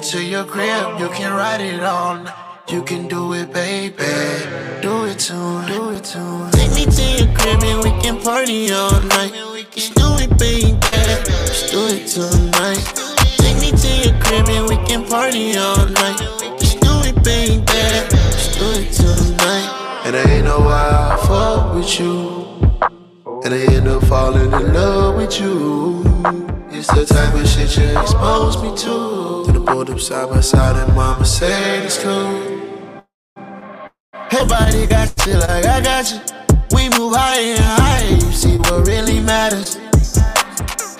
To 0.09 0.23
your 0.23 0.43
crib. 0.43 0.99
You 0.99 1.07
can 1.09 1.31
ride 1.31 1.61
it 1.61 1.83
on. 1.83 2.27
You 2.67 2.81
can 2.81 3.07
do 3.07 3.33
it, 3.33 3.53
baby. 3.53 3.95
Do 4.81 5.05
it 5.05 5.19
tonight. 5.19 5.67
Do 5.67 5.91
it 5.91 6.03
tonight. 6.03 6.51
Take 6.53 6.73
me 6.73 6.85
to 6.85 7.03
your 7.19 7.35
crib 7.37 7.63
and 7.63 7.83
we 7.83 7.91
can 8.01 8.19
party 8.19 8.71
all 8.71 8.99
night. 9.01 9.31
Just 9.69 9.93
do 9.93 10.07
it, 10.17 10.35
baby. 10.39 10.75
Just 10.81 11.71
do 11.71 11.85
it 11.93 12.07
tonight. 12.07 12.81
Take 13.37 13.57
me 13.61 13.69
to 13.69 14.09
your 14.09 14.19
crib 14.19 14.49
and 14.49 14.67
we 14.67 14.77
can 14.87 15.05
party 15.05 15.55
all 15.57 15.85
night. 15.85 16.17
Just 16.57 16.79
do 16.79 16.93
it, 17.05 17.23
baby. 17.23 17.63
Just 17.67 18.57
do 18.57 18.65
it 18.81 18.91
tonight. 18.91 19.69
And 20.05 20.15
I 20.15 20.23
ain't 20.27 20.45
know 20.45 20.59
why 20.59 20.89
I 20.89 21.17
fuck 21.27 21.75
with 21.75 21.99
you. 21.99 22.49
And 23.45 23.53
I 23.53 23.59
end 23.75 23.87
up 23.87 24.03
falling 24.05 24.51
in 24.51 24.73
love 24.73 25.17
with 25.17 25.39
you. 25.39 26.01
It's 26.71 26.87
the 26.87 27.05
type 27.05 27.35
of 27.35 27.47
shit 27.47 27.77
you 27.77 27.99
expose 27.99 28.59
me 28.63 28.75
to. 28.77 29.58
Pulled 29.69 29.91
up 29.91 29.99
side 29.99 30.27
by 30.27 30.39
side 30.39 30.75
and 30.77 30.95
mama 30.95 31.23
said 31.23 31.85
it's 31.85 32.01
cool. 32.01 32.41
Everybody 34.31 34.87
got 34.87 35.13
you 35.27 35.33
like 35.33 35.63
I 35.63 35.79
got 35.79 36.11
you. 36.11 36.19
We 36.75 36.89
move 36.97 37.13
higher 37.15 37.53
and 37.53 37.63
higher. 37.63 38.15
You 38.15 38.31
see 38.31 38.57
what 38.57 38.87
really 38.87 39.19
matters. 39.19 39.77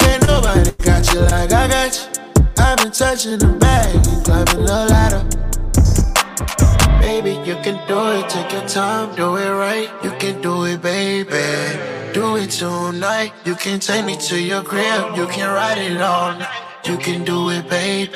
Ain't 0.05 0.21
nobody 0.27 0.69
got 0.83 1.11
you 1.11 1.21
like 1.21 1.51
I 1.51 1.67
got 1.67 1.97
you. 1.97 2.43
I've 2.59 2.77
been 2.77 2.91
touching 2.91 3.39
the 3.39 3.47
bag 3.47 3.95
and 3.95 4.23
climbing 4.23 4.65
the 4.65 4.85
ladder. 4.85 5.23
Baby, 7.01 7.31
you 7.49 7.55
can 7.63 7.81
do 7.87 7.99
it. 8.19 8.29
Take 8.29 8.51
your 8.51 8.67
time, 8.67 9.15
do 9.15 9.37
it 9.37 9.49
right. 9.49 9.89
You 10.03 10.11
can 10.19 10.43
do 10.43 10.65
it, 10.65 10.79
baby. 10.83 12.13
Do 12.13 12.35
it 12.35 12.51
tonight. 12.51 13.33
You 13.45 13.55
can 13.55 13.79
take 13.79 14.05
me 14.05 14.15
to 14.27 14.39
your 14.39 14.61
crib. 14.61 15.17
You 15.17 15.25
can 15.25 15.49
ride 15.49 15.79
it 15.79 15.99
all 15.99 16.37
night. 16.37 16.68
You 16.85 16.97
can 16.97 17.23
do 17.23 17.49
it, 17.49 17.69
baby. 17.69 18.11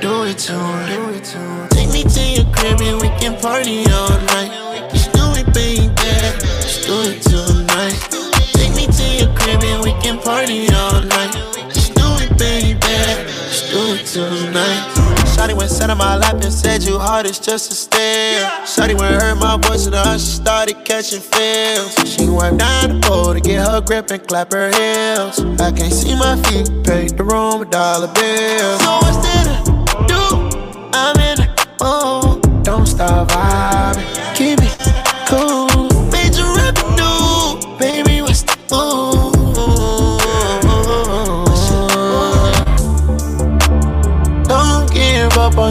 Do 0.00 0.24
it 0.24 0.38
tonight. 0.38 0.94
Do 0.94 1.10
it 1.10 1.24
tonight. 1.24 1.70
Take 1.70 1.90
me 1.90 2.04
to 2.04 2.22
your 2.22 2.44
crib 2.52 2.80
and 2.80 3.00
we 3.00 3.08
can 3.18 3.38
party 3.40 3.84
all 3.90 4.18
night. 4.32 4.90
Just 4.92 5.12
do 5.12 5.24
it, 5.34 5.52
baby. 5.52 5.88
Just 6.62 6.86
do 6.86 7.02
it 7.02 7.22
tonight. 7.22 7.98
Take 8.54 8.74
me 8.76 8.86
to 8.86 9.24
your 9.24 9.34
crib 9.34 9.62
and 9.64 9.82
we 9.82 9.92
can 10.00 10.18
party 10.18 10.68
all 10.72 11.02
night. 11.02 11.32
Just 11.74 11.94
do 11.94 12.06
it, 12.22 12.36
baby. 12.38 12.78
Just 12.80 13.70
do 13.70 13.94
it 13.94 14.06
tonight. 14.06 15.21
Shawty 15.42 15.56
went 15.58 15.72
sat 15.72 15.90
on 15.90 15.98
my 15.98 16.16
lap 16.16 16.34
and 16.34 16.52
said 16.52 16.84
you 16.84 17.00
hard 17.00 17.26
as 17.26 17.40
just 17.40 17.72
a 17.72 17.74
stare. 17.74 18.48
Shawty 18.62 18.96
went 18.96 19.20
heard 19.20 19.40
my 19.40 19.56
voice 19.56 19.86
and 19.86 19.94
her 19.96 20.16
she 20.16 20.36
started 20.38 20.84
catching 20.84 21.18
feels. 21.18 21.96
She 22.08 22.28
went 22.28 22.60
down 22.60 23.00
the 23.00 23.08
pole 23.08 23.34
to 23.34 23.40
get 23.40 23.66
her 23.66 23.80
grip 23.80 24.12
and 24.12 24.24
clap 24.24 24.52
her 24.52 24.70
heels. 24.70 25.40
I 25.60 25.72
can't 25.72 25.92
see 25.92 26.14
my 26.14 26.40
feet, 26.44 26.70
paid 26.84 27.16
the 27.18 27.24
room 27.24 27.58
with 27.58 27.70
dollar 27.70 28.06
bills. 28.14 28.80
So 28.84 28.98
what's 29.02 29.18
there 29.26 29.42
to 29.42 30.06
do? 30.06 30.22
I'm 30.94 31.18
in 31.18 31.38
the 31.42 31.48
mood. 31.82 32.62
Don't 32.62 32.86
stop 32.86 33.26
vibing, 33.26 34.11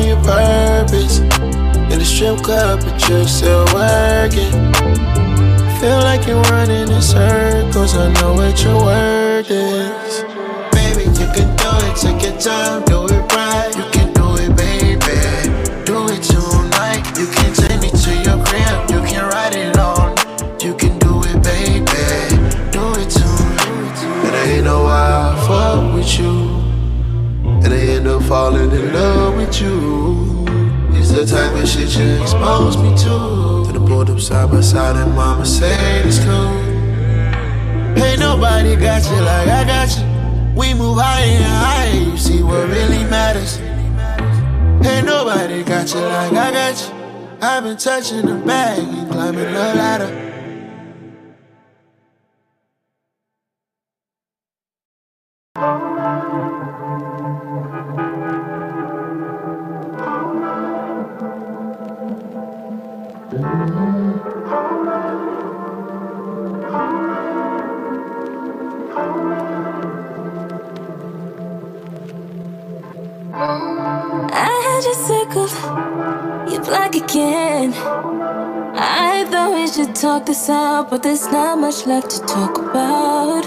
on 0.02 0.08
your 0.08 0.18
purpose. 0.24 1.20
In 1.92 2.00
the 2.00 2.06
strip 2.06 2.42
club, 2.42 2.82
but 2.84 3.10
you're 3.10 3.28
still 3.28 3.66
working. 3.74 4.52
Feel 5.80 6.00
like 6.00 6.28
you're 6.28 6.42
running 6.44 6.90
in 6.90 7.02
circles. 7.02 7.96
I 7.96 8.12
know 8.14 8.34
what 8.34 8.64
your 8.64 8.84
word 8.84 9.46
is. 9.50 10.24
Baby, 10.72 11.04
you 11.20 11.28
can 11.36 11.50
do 11.58 11.72
it. 11.86 11.96
Take 11.98 12.22
your 12.24 12.38
time, 12.40 12.84
do 12.86 13.06
it 13.06 13.34
right. 13.34 13.72
You 13.76 13.86
can 13.92 14.14
do 14.14 14.28
it, 14.44 14.56
baby. 14.56 15.18
Do 15.86 16.08
it 16.10 16.24
tonight. 16.24 17.04
You 17.18 17.28
can 17.28 17.54
take 17.54 17.82
me 17.82 17.90
to 17.90 18.12
your 18.26 18.40
crib. 18.46 18.90
You 18.90 19.02
can 19.10 19.24
ride 19.30 19.56
it 19.56 19.78
on. 19.78 20.16
You 20.62 20.74
can 20.76 20.98
do 21.00 21.22
it, 21.26 21.44
baby. 21.44 22.04
Do 22.72 22.84
it 23.02 23.10
tonight. 23.10 23.98
And 24.26 24.36
I 24.36 24.44
ain't 24.56 24.66
know 24.66 24.84
why 24.84 25.34
I 25.34 25.48
fuck 25.48 25.94
with 25.94 26.20
you. 26.20 26.51
And 27.64 27.74
I 27.74 27.78
end 27.78 28.08
up 28.08 28.24
falling 28.24 28.72
in 28.72 28.94
love 28.94 29.38
with 29.38 29.62
you. 29.62 30.46
It's 30.98 31.12
the 31.12 31.26
type 31.26 31.54
of 31.62 31.68
shit 31.68 31.96
you 31.96 32.22
expose 32.22 32.78
me 32.78 32.96
to. 32.98 33.66
Then 33.66 33.82
I 33.82 33.88
pulled 33.88 34.10
up 34.10 34.20
side 34.20 34.50
by 34.50 34.62
side 34.62 34.96
and 34.96 35.16
mama 35.16 35.46
said 35.46 36.06
it's 36.06 36.20
cool. 36.20 36.82
Ain't 38.04 38.20
nobody 38.20 38.76
got 38.76 39.04
you 39.10 39.22
like 39.22 39.48
I 39.48 39.64
got 39.66 39.90
you. 39.98 40.04
We 40.56 40.74
move 40.74 40.98
higher 41.00 41.24
and 41.24 41.44
higher, 41.44 42.12
you 42.12 42.18
see 42.18 42.44
what 42.44 42.68
really 42.68 43.04
matters. 43.06 43.60
Ain't 44.86 45.06
nobody 45.06 45.64
got 45.64 45.94
you 45.94 46.02
like 46.02 46.34
I 46.34 46.52
got 46.52 46.82
you. 46.82 47.02
I've 47.42 47.64
been 47.64 47.78
touching 47.78 48.26
the 48.26 48.36
bag 48.36 48.80
and 48.80 49.12
climbing 49.12 49.46
the 49.46 49.76
ladder. 49.76 50.31
But 80.92 81.04
there's 81.04 81.32
not 81.32 81.58
much 81.58 81.88
left 81.88 82.10
to 82.10 82.20
talk 82.26 82.58
about. 82.58 83.46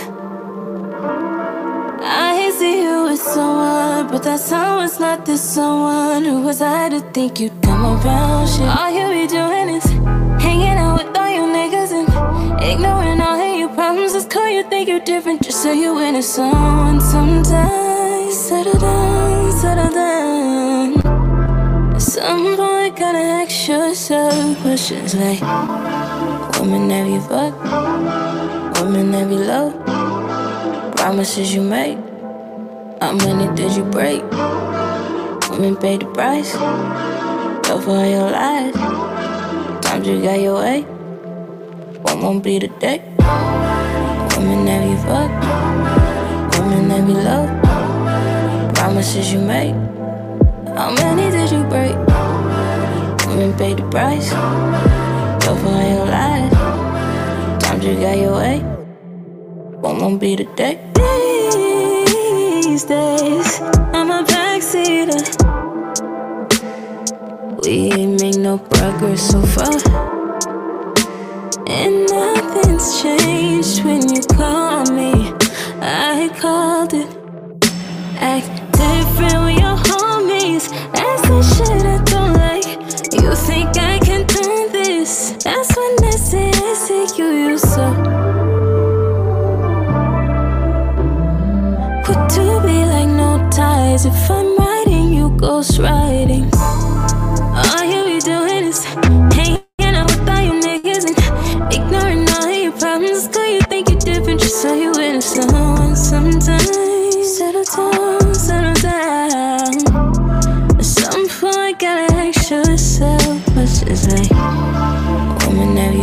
I 2.01 2.51
see 2.59 2.85
you 2.85 3.05
with 3.05 3.21
someone, 3.21 4.07
but 4.11 4.23
that 4.23 4.41
someone's 4.41 4.99
not 4.99 5.27
the 5.27 5.37
someone. 5.37 6.25
Who 6.25 6.41
was 6.41 6.63
I 6.63 6.89
to 6.89 7.01
think 7.13 7.41
you'd 7.41 7.61
come 7.61 7.85
around? 7.85 8.49
Shit. 8.49 8.63
All 8.63 8.91
you 8.91 9.07
be 9.13 9.27
doing 9.27 9.69
is 9.77 9.85
hanging 10.43 10.79
out 10.85 11.05
with 11.05 11.19
all 11.19 11.31
you 11.37 11.43
niggas 11.59 11.93
and 11.93 12.09
ignoring 12.63 13.21
all 13.21 13.39
of 13.39 13.59
your 13.59 13.69
problems. 13.75 14.15
It's 14.15 14.25
cool, 14.25 14.49
you 14.49 14.63
think 14.71 14.89
you're 14.89 15.05
different, 15.13 15.43
just 15.43 15.63
so 15.63 15.71
you 15.71 15.99
into 15.99 16.23
someone 16.23 17.03
sometimes. 17.03 18.39
Settle 18.39 18.81
down, 18.81 19.53
settle 19.53 19.93
down. 19.93 21.95
At 21.95 22.01
some 22.01 22.57
point, 22.57 22.97
gotta 22.97 23.19
ask 23.19 23.69
yourself 23.69 24.63
questions 24.63 25.15
like 25.15 26.04
Woman 26.65 26.89
have 26.89 27.07
you 27.07 27.21
fucked? 27.21 28.81
Woman 28.81 29.13
have 29.13 29.31
you 29.31 29.37
loved? 29.37 29.85
Promises 30.97 31.55
you 31.55 31.61
made? 31.61 31.99
How 33.03 33.13
many 33.13 33.55
did 33.55 33.77
you 33.77 33.85
break? 33.85 34.23
Women 35.51 35.77
paid 35.77 36.01
the 36.01 36.07
price? 36.15 36.53
Fell 37.67 37.83
for 37.83 38.07
your 38.07 38.31
lies? 38.31 38.73
Times 39.85 40.09
you 40.09 40.23
got 40.23 40.41
your 40.41 40.55
way? 40.55 40.81
One 42.01 42.23
won't 42.23 42.43
be 42.43 42.59
the 42.59 42.69
day? 42.81 43.05
Woman 44.33 44.67
have 44.67 44.89
you 44.89 44.97
fucked? 45.05 46.57
Woman 46.59 46.89
have 46.89 47.07
you 47.07 47.21
loved? 47.29 48.75
Promises 48.75 49.35
you 49.35 49.41
made? 49.41 49.75
How 50.73 50.95
many 50.97 51.31
did 51.31 51.53
you 51.53 51.63
break? 51.65 51.95
Women 53.29 53.53
paid 53.59 53.77
the 53.77 53.87
price. 53.91 55.04
Fell 55.45 55.57
for 55.57 55.69
your 55.69 56.07
lies. 56.07 56.53
Times 57.63 57.85
you 57.85 57.95
got 58.01 58.17
your 58.17 58.37
way. 58.37 58.63
Won't 59.83 60.19
be 60.19 60.37
the 60.37 60.45
day. 60.57 60.81
These 62.63 62.85
days, 62.85 63.61
I'm 63.93 64.11
a 64.11 64.25
backseater. 64.25 65.21
We 67.63 67.93
ain't 67.93 68.23
make 68.23 68.37
no 68.37 68.57
progress 68.57 69.21
so 69.33 69.43
far. 69.43 69.77
And 71.69 72.09
nothing's 72.09 73.03
changed 73.03 73.85
when 73.85 74.09
you 74.15 74.23
call 74.23 74.87
me. 74.93 75.35
I 75.83 76.31
called 76.41 76.95
it. 76.95 77.04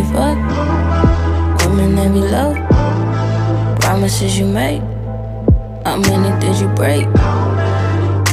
You 0.01 0.13
fuck, 0.13 0.37
women 1.65 1.95
that 1.95 2.11
be 2.13 2.21
low. 2.21 2.55
Promises 3.79 4.37
you 4.39 4.45
make, 4.45 4.81
how 5.85 5.97
many 5.97 6.29
did 6.39 6.59
you 6.59 6.67
break? 6.69 7.05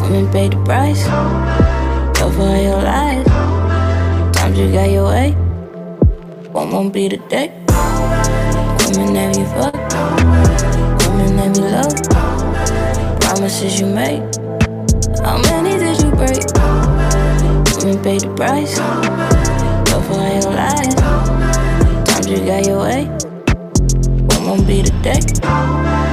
Women 0.01 0.31
paid 0.33 0.53
the 0.53 0.63
price, 0.65 1.05
for 2.17 2.25
all 2.25 2.63
your 2.63 2.83
lies. 2.83 3.27
Times 4.35 4.59
you 4.59 4.73
got 4.73 4.91
your 4.91 5.09
way, 5.09 5.33
one 6.53 6.71
won't 6.71 6.93
be 6.93 7.09
the 7.09 7.19
day. 7.29 7.49
Women 8.87 9.15
that 9.15 9.37
you 9.37 9.45
fuck, 9.57 9.75
women 11.05 11.37
that 11.37 11.51
be 11.55 11.61
low. 11.61 11.91
Promises 13.21 13.81
you 13.81 13.87
make, 13.87 14.23
how 15.21 15.39
many 15.43 15.79
did 15.79 16.01
you 16.03 16.11
break? 16.13 16.45
Women 17.79 18.03
paid 18.03 18.23
the 18.23 18.33
price, 18.37 18.79
you 22.38 22.46
got 22.46 22.66
your 22.66 22.81
way, 22.81 23.05
one 24.29 24.46
won't 24.46 24.66
be 24.66 24.83
the. 24.83 26.08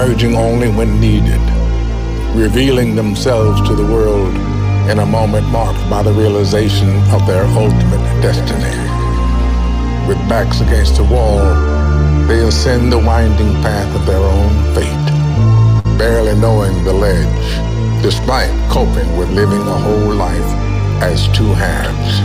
Emerging 0.00 0.34
only 0.34 0.70
when 0.70 0.98
needed, 0.98 1.40
revealing 2.34 2.96
themselves 2.96 3.60
to 3.68 3.74
the 3.74 3.84
world 3.84 4.34
in 4.88 4.98
a 4.98 5.04
moment 5.04 5.46
marked 5.48 5.90
by 5.90 6.02
the 6.02 6.12
realization 6.12 6.88
of 7.10 7.26
their 7.26 7.44
ultimate 7.44 8.22
destiny. 8.22 8.76
With 10.08 10.16
backs 10.26 10.62
against 10.62 10.96
the 10.96 11.04
wall, 11.04 11.44
they 12.26 12.40
ascend 12.40 12.90
the 12.90 12.98
winding 12.98 13.52
path 13.60 13.94
of 13.94 14.06
their 14.06 14.24
own 14.24 14.74
fate, 14.74 15.98
barely 15.98 16.34
knowing 16.40 16.82
the 16.82 16.94
ledge, 16.94 18.02
despite 18.02 18.50
coping 18.70 19.18
with 19.18 19.28
living 19.32 19.60
a 19.60 19.78
whole 19.84 20.14
life 20.14 20.50
as 21.02 21.28
two 21.36 21.52
halves. 21.52 22.19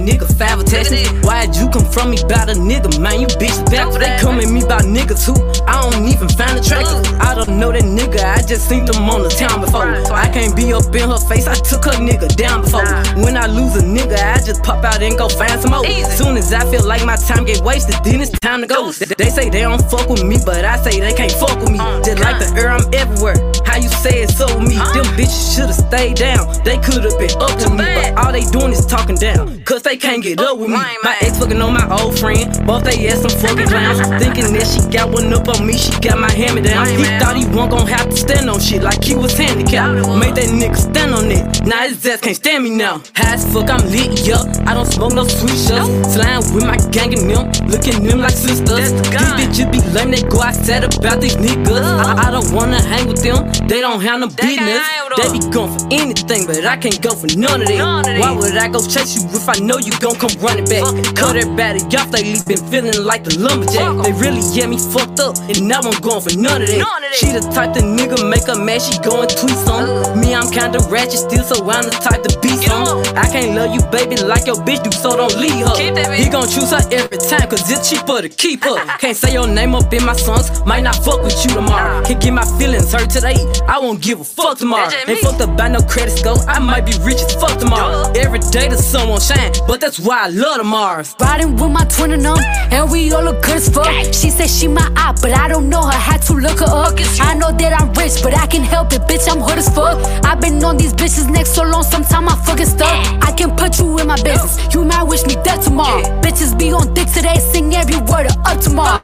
Nigga 0.00 0.26
five 0.38 0.58
a 0.60 0.64
text. 0.64 0.92
Why'd 1.24 1.56
you 1.56 1.68
come 1.70 1.84
from 1.84 2.10
me 2.10 2.20
about 2.22 2.48
a 2.50 2.54
nigga, 2.54 2.98
man? 3.00 3.20
You 3.20 3.26
bitch 3.40 3.58
back. 3.70 3.92
They 3.98 4.16
come 4.20 4.40
at 4.40 4.48
me 4.50 4.62
about 4.62 4.82
niggas 4.82 5.24
too. 5.26 5.36
I 5.66 5.80
don't 5.90 6.04
even 6.08 6.28
find 6.28 6.58
attractive. 6.58 7.04
I 7.20 7.34
don't 7.34 7.58
know 7.58 7.72
that 7.72 7.82
nigga. 7.84 8.20
I 8.24 8.42
just 8.42 8.68
seen 8.68 8.84
them 8.84 9.08
on 9.08 9.22
the 9.22 9.28
town 9.30 9.60
before. 9.60 9.88
I 10.14 10.28
can't 10.32 10.54
be 10.56 10.72
up 10.72 10.94
in 10.94 11.08
her 11.10 11.18
face. 11.28 11.46
I 11.46 11.54
took 11.54 11.84
her 11.84 11.96
nigga 12.00 12.28
down 12.36 12.62
before. 12.62 12.84
When 13.22 13.36
I 13.36 13.46
lose 13.46 13.76
a 13.76 13.82
nigga, 13.84 14.18
I 14.18 14.38
just 14.44 14.62
pop 14.62 14.84
out 14.84 15.02
and 15.02 15.16
go 15.16 15.28
find 15.28 15.60
some 15.60 15.70
more. 15.72 15.86
As 15.86 16.16
soon 16.18 16.36
as 16.36 16.52
I 16.52 16.64
feel 16.70 16.84
like 16.86 17.04
my 17.04 17.16
time 17.16 17.44
get 17.44 17.60
wasted, 17.62 17.96
then 18.04 18.20
it's 18.20 18.30
time 18.40 18.60
to 18.62 18.66
go. 18.66 18.90
They- 18.92 19.30
say 19.30 19.48
they 19.48 19.60
don't 19.62 19.80
fuck 19.90 20.08
with 20.08 20.24
me, 20.24 20.38
but 20.44 20.64
I 20.64 20.76
say 20.82 20.98
they 20.98 21.12
can't 21.12 21.30
fuck 21.32 21.56
with 21.60 21.70
me. 21.70 21.78
Just 22.04 22.18
like 22.18 22.38
the 22.40 22.50
air, 22.58 22.70
I'm 22.70 22.82
everywhere. 22.92 23.36
How 23.64 23.76
you 23.76 23.88
say 23.88 24.22
it 24.22 24.30
so 24.30 24.46
with 24.58 24.68
me? 24.68 24.74
Them 24.74 25.06
bitches 25.14 25.54
should've 25.54 25.74
stayed 25.76 26.16
down. 26.16 26.42
They 26.64 26.78
could've 26.78 27.16
been 27.18 27.30
up 27.40 27.54
to 27.62 27.70
me, 27.70 27.84
but 27.94 28.18
all 28.18 28.32
they 28.32 28.42
doing 28.50 28.72
is 28.72 28.84
talking 28.84 29.14
down. 29.14 29.62
Cause 29.62 29.82
they 29.82 29.89
can't 29.96 30.22
get 30.22 30.40
up 30.40 30.58
with 30.58 30.68
me. 30.68 30.76
My 31.02 31.16
ex 31.20 31.38
fucking 31.38 31.60
on 31.60 31.72
my 31.72 31.86
old 31.98 32.18
friend, 32.18 32.46
both 32.66 32.84
they 32.84 33.08
ass 33.08 33.22
some 33.22 33.30
fucking 33.40 33.66
clowns. 33.66 33.98
Thinking 34.22 34.52
that 34.54 34.66
she 34.66 34.80
got 34.90 35.10
one 35.10 35.32
up 35.32 35.48
on 35.48 35.66
me, 35.66 35.76
she 35.76 35.90
got 36.00 36.18
my 36.18 36.30
hammer 36.30 36.60
me 36.60 36.68
down. 36.68 36.86
He 36.86 37.04
thought 37.18 37.36
he 37.36 37.44
wasn't 37.46 37.70
gon' 37.70 37.86
have 37.86 38.08
to 38.08 38.16
stand 38.16 38.50
on 38.50 38.60
shit 38.60 38.82
like 38.82 39.02
he 39.02 39.14
was 39.14 39.36
handicapped. 39.36 40.06
Made 40.18 40.34
that 40.36 40.50
nigga 40.50 40.76
stand 40.76 41.14
on 41.14 41.30
it. 41.30 41.66
Now 41.66 41.88
his 41.88 42.04
ass 42.06 42.20
can't 42.20 42.36
stand 42.36 42.64
me 42.64 42.70
now. 42.70 43.02
High 43.14 43.34
as 43.34 43.44
fuck, 43.52 43.70
I'm 43.70 43.82
lit, 43.90 44.26
yup. 44.26 44.46
I 44.66 44.74
don't 44.74 44.86
smoke 44.86 45.14
no 45.14 45.24
sweet 45.24 45.58
shots. 45.58 46.14
Slime 46.14 46.42
with 46.54 46.66
my 46.66 46.76
gang 46.90 47.12
and 47.14 47.28
them, 47.30 47.50
looking 47.68 48.04
them 48.04 48.20
like 48.20 48.36
sisters. 48.36 48.92
These 48.92 49.10
bitches 49.10 49.72
be 49.72 49.80
lame, 49.92 50.10
they 50.10 50.22
go 50.22 50.42
outside 50.42 50.84
about 50.84 51.20
these 51.20 51.36
niggas. 51.36 51.80
I, 51.80 52.28
I 52.28 52.30
don't 52.30 52.52
wanna 52.52 52.80
hang 52.82 53.08
with 53.08 53.22
them, 53.22 53.50
they 53.66 53.80
don't 53.80 54.00
have 54.00 54.20
no 54.20 54.28
business. 54.28 54.86
They 55.16 55.32
be 55.32 55.40
going 55.50 55.72
for 55.76 55.86
anything, 55.90 56.46
but 56.46 56.64
I 56.64 56.76
can't 56.76 57.00
go 57.02 57.14
for 57.14 57.26
none 57.36 57.62
of 57.62 57.68
it. 57.68 57.80
Why 57.80 58.32
would 58.32 58.56
I 58.56 58.68
go 58.68 58.80
chase 58.80 59.16
you 59.16 59.26
if 59.30 59.48
I 59.48 59.58
know 59.58 59.78
you 59.86 59.92
gon' 60.00 60.16
come 60.16 60.30
running 60.40 60.64
back? 60.66 60.84
Cut 61.14 61.36
everybody 61.36 61.80
off, 61.96 62.10
they 62.10 62.22
been 62.44 62.60
feeling 62.70 63.04
like 63.04 63.24
the 63.24 63.38
lumberjack. 63.38 64.04
They 64.04 64.12
really 64.12 64.42
get 64.54 64.68
me 64.68 64.78
fucked 64.78 65.20
up, 65.20 65.36
and 65.48 65.66
now 65.66 65.80
I'm 65.80 65.96
going 66.00 66.20
for 66.22 66.34
none 66.36 66.62
of 66.62 66.68
that. 66.68 67.14
She 67.14 67.32
the 67.32 67.40
type 67.54 67.74
the 67.74 67.80
nigga 67.80 68.22
make 68.28 68.46
her 68.46 68.58
mad, 68.58 68.82
she 68.82 68.98
going 69.00 69.28
tweets 69.28 69.66
on. 69.68 70.18
Me, 70.20 70.34
I'm 70.34 70.50
kinda 70.50 70.78
ratchet 70.90 71.20
still, 71.26 71.44
so 71.44 71.56
I'm 71.68 71.84
the 71.84 71.90
type 71.90 72.22
to 72.24 72.32
be 72.40 72.50
some. 72.66 73.02
I 73.16 73.26
can't 73.30 73.56
love 73.56 73.74
you, 73.74 73.82
baby, 73.90 74.16
like 74.16 74.46
your 74.46 74.56
bitch 74.56 74.82
do, 74.84 74.90
so 74.92 75.16
don't 75.16 75.36
leave 75.36 75.64
her. 75.66 75.76
He 76.14 76.28
gon' 76.28 76.48
choose 76.48 76.70
her 76.70 76.82
every 76.92 77.18
time, 77.18 77.48
cause 77.48 77.64
it's 77.70 77.88
cheaper 77.88 78.22
to 78.22 78.28
keep 78.28 78.64
her. 78.64 78.76
Can't 79.00 79.16
say 79.16 79.32
your 79.32 79.46
name 79.46 79.74
up 79.74 79.92
in 79.92 80.04
my 80.04 80.14
songs, 80.14 80.50
might 80.66 80.82
not 80.82 80.96
fuck 81.04 81.22
with 81.22 81.36
you 81.44 81.50
tomorrow. 81.54 82.02
Can't 82.04 82.20
get 82.20 82.32
my 82.32 82.44
feelings 82.58 82.92
hurt 82.92 83.08
today, 83.10 83.36
I 83.66 83.78
won't 83.78 84.00
give 84.02 84.20
a 84.20 84.24
fuck 84.24 84.58
tomorrow. 84.58 84.90
Ain't 85.08 85.18
fucked 85.20 85.40
up 85.40 85.56
by 85.56 85.68
no 85.68 85.80
credit 85.80 86.12
score, 86.18 86.38
I 86.48 86.58
might 86.58 86.84
be 86.86 86.92
rich 87.02 87.20
as 87.22 87.34
fuck 87.34 87.58
tomorrow. 87.58 88.10
Every 88.14 88.40
day 88.50 88.68
the 88.68 88.76
sun 88.76 89.08
won't 89.08 89.22
shine, 89.22 89.52
but 89.70 89.80
that's 89.80 90.00
why 90.00 90.24
I 90.24 90.28
love 90.30 90.56
tomorrow. 90.56 91.04
Riding 91.20 91.54
with 91.54 91.70
my 91.70 91.84
twin 91.84 92.10
and 92.10 92.24
them, 92.24 92.36
and 92.72 92.90
we 92.90 93.12
all 93.12 93.22
look 93.22 93.40
good 93.40 93.54
as 93.54 93.68
fuck. 93.68 93.86
She 94.12 94.28
said 94.28 94.50
she 94.50 94.66
my 94.66 94.82
eye, 94.96 95.14
but 95.22 95.30
I 95.30 95.46
don't 95.46 95.68
know 95.68 95.80
her. 95.80 95.92
Had 95.92 96.22
to 96.22 96.32
look 96.32 96.58
her 96.58 96.66
up. 96.66 96.94
I 97.20 97.34
know 97.34 97.52
that 97.52 97.80
I'm 97.80 97.92
rich, 97.92 98.20
but 98.20 98.36
I 98.36 98.48
can 98.48 98.62
help 98.62 98.92
it, 98.92 99.02
bitch. 99.02 99.30
I'm 99.30 99.38
hood 99.38 99.58
as 99.58 99.72
fuck. 99.72 99.96
I've 100.24 100.40
been 100.40 100.64
on 100.64 100.76
these 100.76 100.92
bitches' 100.92 101.30
neck 101.30 101.46
so 101.46 101.62
long, 101.62 101.84
sometime 101.84 102.28
I 102.28 102.34
fucking 102.44 102.66
stuck. 102.66 102.90
I 103.22 103.30
can 103.30 103.54
put 103.54 103.78
you 103.78 103.96
in 104.00 104.08
my 104.08 104.16
business. 104.16 104.58
You 104.74 104.84
might 104.84 105.04
wish 105.04 105.24
me 105.24 105.36
dead 105.44 105.62
tomorrow. 105.62 106.02
Bitches 106.20 106.58
be 106.58 106.72
on 106.72 106.92
dick 106.92 107.06
today, 107.06 107.38
sing 107.38 107.72
every 107.72 107.98
word 108.10 108.26
of 108.26 108.36
up 108.44 108.58
tomorrow. 108.60 109.00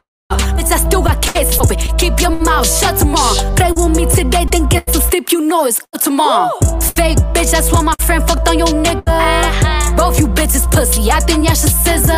Bitch, 0.58 0.72
I 0.72 0.78
still 0.78 1.02
got 1.02 1.22
cases 1.22 1.60
open. 1.60 1.76
Keep 1.96 2.18
your 2.18 2.30
mouth 2.42 2.66
shut 2.66 2.98
tomorrow. 2.98 3.54
Play 3.54 3.70
with 3.70 3.96
me 3.96 4.06
today, 4.06 4.44
then 4.50 4.66
get 4.66 4.90
some 4.90 5.02
sleep. 5.02 5.30
You 5.30 5.42
know 5.42 5.66
it's 5.66 5.80
up 5.92 6.02
tomorrow. 6.02 6.50
Fake 6.96 7.18
bitch, 7.34 7.52
that's 7.52 7.70
why 7.70 7.82
my 7.82 7.94
friend 8.00 8.26
fucked 8.26 8.48
on 8.48 8.58
your 8.58 8.74
nigga. 8.74 9.04
Uh-huh. 9.06 9.85
Both 10.06 10.20
you 10.20 10.28
bitches 10.28 10.70
pussy. 10.70 11.10
I 11.10 11.18
think 11.18 11.44
y'all 11.44 11.56
should 11.56 11.74
scissor. 11.74 12.14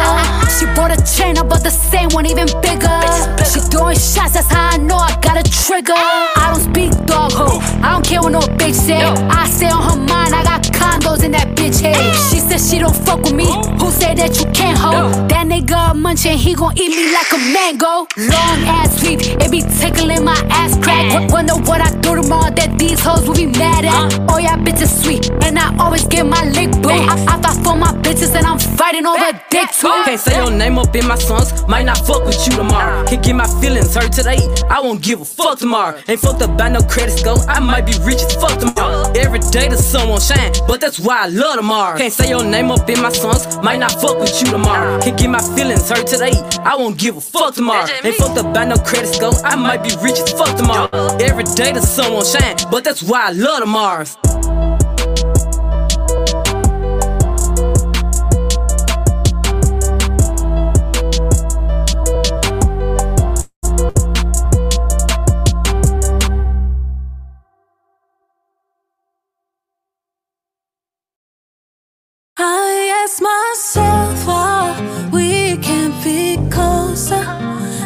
She 0.59 0.67
bought 0.77 0.93
a 0.93 1.01
chain, 1.09 1.39
I 1.39 1.43
bought 1.43 1.63
the 1.63 1.71
same 1.71 2.11
one, 2.11 2.27
even 2.27 2.45
bigger. 2.61 3.01
She 3.49 3.61
throwing 3.73 3.97
shots, 3.97 4.35
that's 4.37 4.53
how 4.53 4.69
I 4.69 4.77
know 4.77 4.97
I 4.97 5.17
got 5.23 5.41
a 5.41 5.43
trigger. 5.65 5.95
I 5.97 6.53
don't 6.53 6.61
speak 6.69 6.93
dog 7.07 7.33
ho. 7.33 7.49
I 7.81 7.93
don't 7.93 8.05
care 8.05 8.21
what 8.21 8.33
no 8.33 8.41
bitch 8.61 8.75
say. 8.75 9.01
I 9.01 9.49
say 9.49 9.71
on 9.71 9.81
her 9.89 9.97
mind, 9.97 10.35
I 10.35 10.45
got 10.45 10.65
condos 10.65 11.25
in 11.25 11.33
that 11.33 11.57
bitch 11.57 11.81
head. 11.81 11.97
She 12.29 12.41
said 12.41 12.61
she 12.61 12.79
don't 12.79 12.95
fuck 12.95 13.23
with 13.23 13.33
me. 13.33 13.47
Who 13.81 13.91
said 13.91 14.19
that 14.19 14.37
you 14.39 14.45
can't 14.53 14.77
hold? 14.77 15.31
That 15.31 15.47
nigga 15.47 15.97
munching, 15.97 16.37
he 16.37 16.53
gon' 16.55 16.77
eat 16.77 16.91
me 16.93 17.09
like 17.17 17.33
a 17.33 17.39
mango. 17.57 18.05
Long 18.21 18.59
ass 18.69 19.01
sweep, 19.01 19.21
it 19.41 19.51
be 19.51 19.63
tickling 19.81 20.25
my 20.25 20.37
ass 20.51 20.77
crack. 20.77 21.09
W- 21.13 21.33
Wonder 21.33 21.55
what 21.65 21.81
I 21.81 21.89
do 22.05 22.21
tomorrow 22.21 22.53
that 22.53 22.77
these 22.79 23.01
hoes 23.01 23.27
will 23.27 23.35
be 23.35 23.47
mad 23.47 23.87
at. 23.87 24.21
Oh, 24.29 24.37
yeah, 24.37 24.59
bitches 24.59 24.93
sweet, 25.03 25.31
and 25.49 25.59
I 25.59 25.75
always 25.79 26.05
get 26.05 26.27
my 26.27 26.45
lick 26.53 26.71
boo. 26.83 26.91
I, 26.93 27.17
I 27.25 27.41
thought 27.41 27.57
for 27.65 27.78
my 27.79 27.93
bitches, 28.03 28.35
and 28.35 28.47
I'm 28.47 28.59
fighting 28.59 29.07
over 29.07 29.33
dick 29.51 29.71
too. 29.73 29.89
Can't 30.05 30.21
say 30.21 30.37
your 30.37 30.51
name 30.51 30.79
up 30.79 30.95
in 30.95 31.07
my 31.07 31.17
songs, 31.17 31.67
might 31.67 31.85
not 31.85 31.99
fuck 31.99 32.25
with 32.25 32.39
you 32.47 32.57
tomorrow. 32.57 33.07
Can't 33.07 33.23
get 33.23 33.35
my 33.35 33.47
feelings 33.61 33.95
hurt 33.95 34.13
today, 34.13 34.39
I 34.69 34.81
won't 34.81 35.03
give 35.03 35.21
a 35.21 35.25
fuck 35.25 35.59
tomorrow. 35.59 35.99
Ain't 36.09 36.21
fucked 36.21 36.43
up 36.43 36.57
by 36.59 36.69
no 36.69 36.81
credit 36.81 37.19
score, 37.19 37.39
I 37.49 37.61
might 37.61 37.87
be 37.87 37.95
rich 38.05 38.23
as 38.23 38.35
fuck 38.35 38.59
tomorrow. 38.59 39.11
Every 39.15 39.41
day 39.51 39.69
the 39.69 39.77
sun 39.77 40.09
won't 40.09 40.23
shine, 40.23 40.53
but 40.67 40.81
that's 40.81 40.99
why 40.99 41.25
I 41.25 41.29
love 41.29 41.57
tomorrow. 41.57 41.97
Can't 41.99 42.13
say 42.13 42.29
your 42.29 42.45
name 42.45 42.71
up 42.71 42.89
in 42.89 43.01
my 43.01 43.13
songs, 43.13 43.57
might 43.63 43.79
not 43.79 43.93
fuck 43.93 44.19
with 44.19 44.41
you 44.43 44.51
tomorrow. 44.51 45.01
Can't 45.01 45.19
get 45.19 45.31
my 45.31 45.43
feelings 45.57 45.89
hurt 45.89 46.07
today, 46.07 46.33
I 46.65 46.77
won't 46.77 46.99
give 46.99 47.17
a 47.17 47.21
fuck 47.21 47.55
tomorrow. 47.55 47.87
Ain't 48.05 48.17
fucked 48.17 48.39
up 48.39 48.53
by 48.55 48.65
no 48.65 48.77
credit 48.77 49.15
score, 49.15 49.35
I 49.45 49.57
might 49.57 49.83
be 49.83 49.91
rich 50.03 50.19
as 50.19 50.33
fuck 50.33 50.57
tomorrow. 50.57 50.89
Every 51.19 51.45
day 51.45 51.73
the 51.73 51.81
sun 51.81 52.13
won't 52.13 52.27
shine, 52.27 52.57
but 52.71 52.85
that's 52.85 53.03
why 53.03 53.29
I 53.29 53.33
love 53.33 53.61
tomorrow. 53.61 54.05
Ask 73.09 73.23
myself 73.23 74.27
why 74.27 75.09
we 75.11 75.57
can't 75.59 75.95
be 76.05 76.37
closer. 76.51 77.25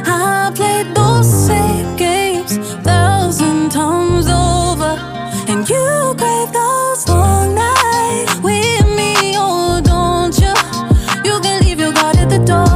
I 0.04 0.50
played 0.54 0.94
those 0.96 1.30
same 1.46 1.96
games 1.96 2.56
thousand 2.82 3.70
times 3.70 4.26
over, 4.26 4.94
and 5.48 5.68
you 5.68 6.14
crave 6.18 6.52
those 6.52 7.08
long 7.08 7.54
nights 7.54 8.34
with 8.46 8.86
me. 8.98 9.34
Oh, 9.36 9.80
don't 9.84 10.36
you? 10.42 10.54
You 11.28 11.40
can 11.40 11.64
leave 11.64 11.78
your 11.78 11.92
guard 11.92 12.16
at 12.16 12.28
the 12.28 12.38
door 12.38 12.71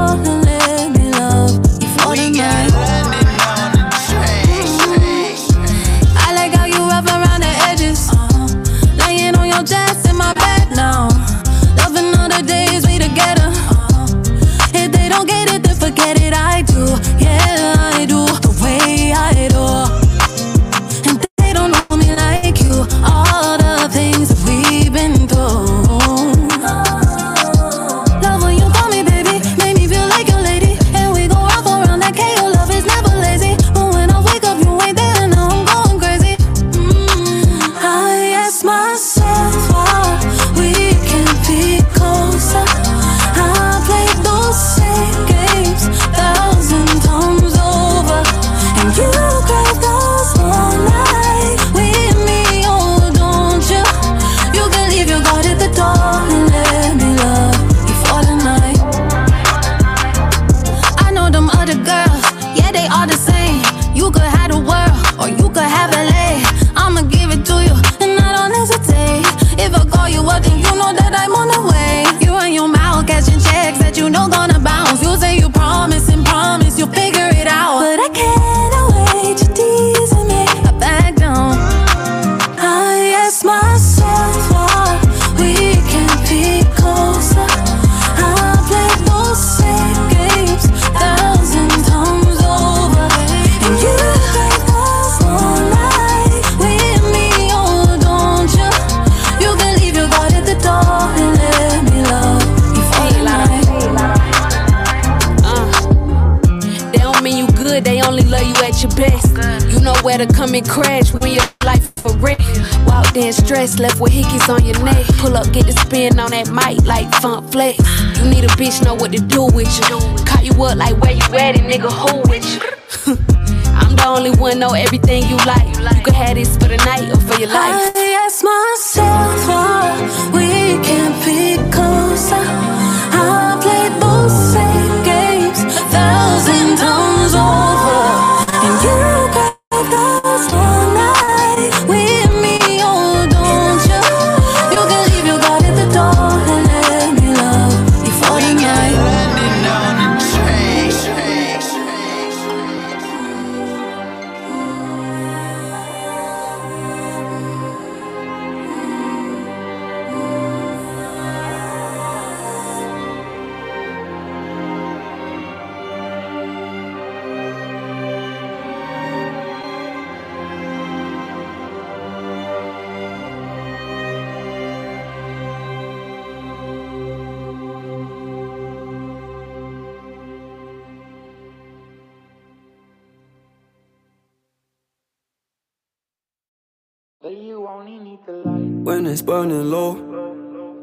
When 188.87 189.05
it's 189.07 189.21
burning 189.21 189.69
low, 189.69 189.97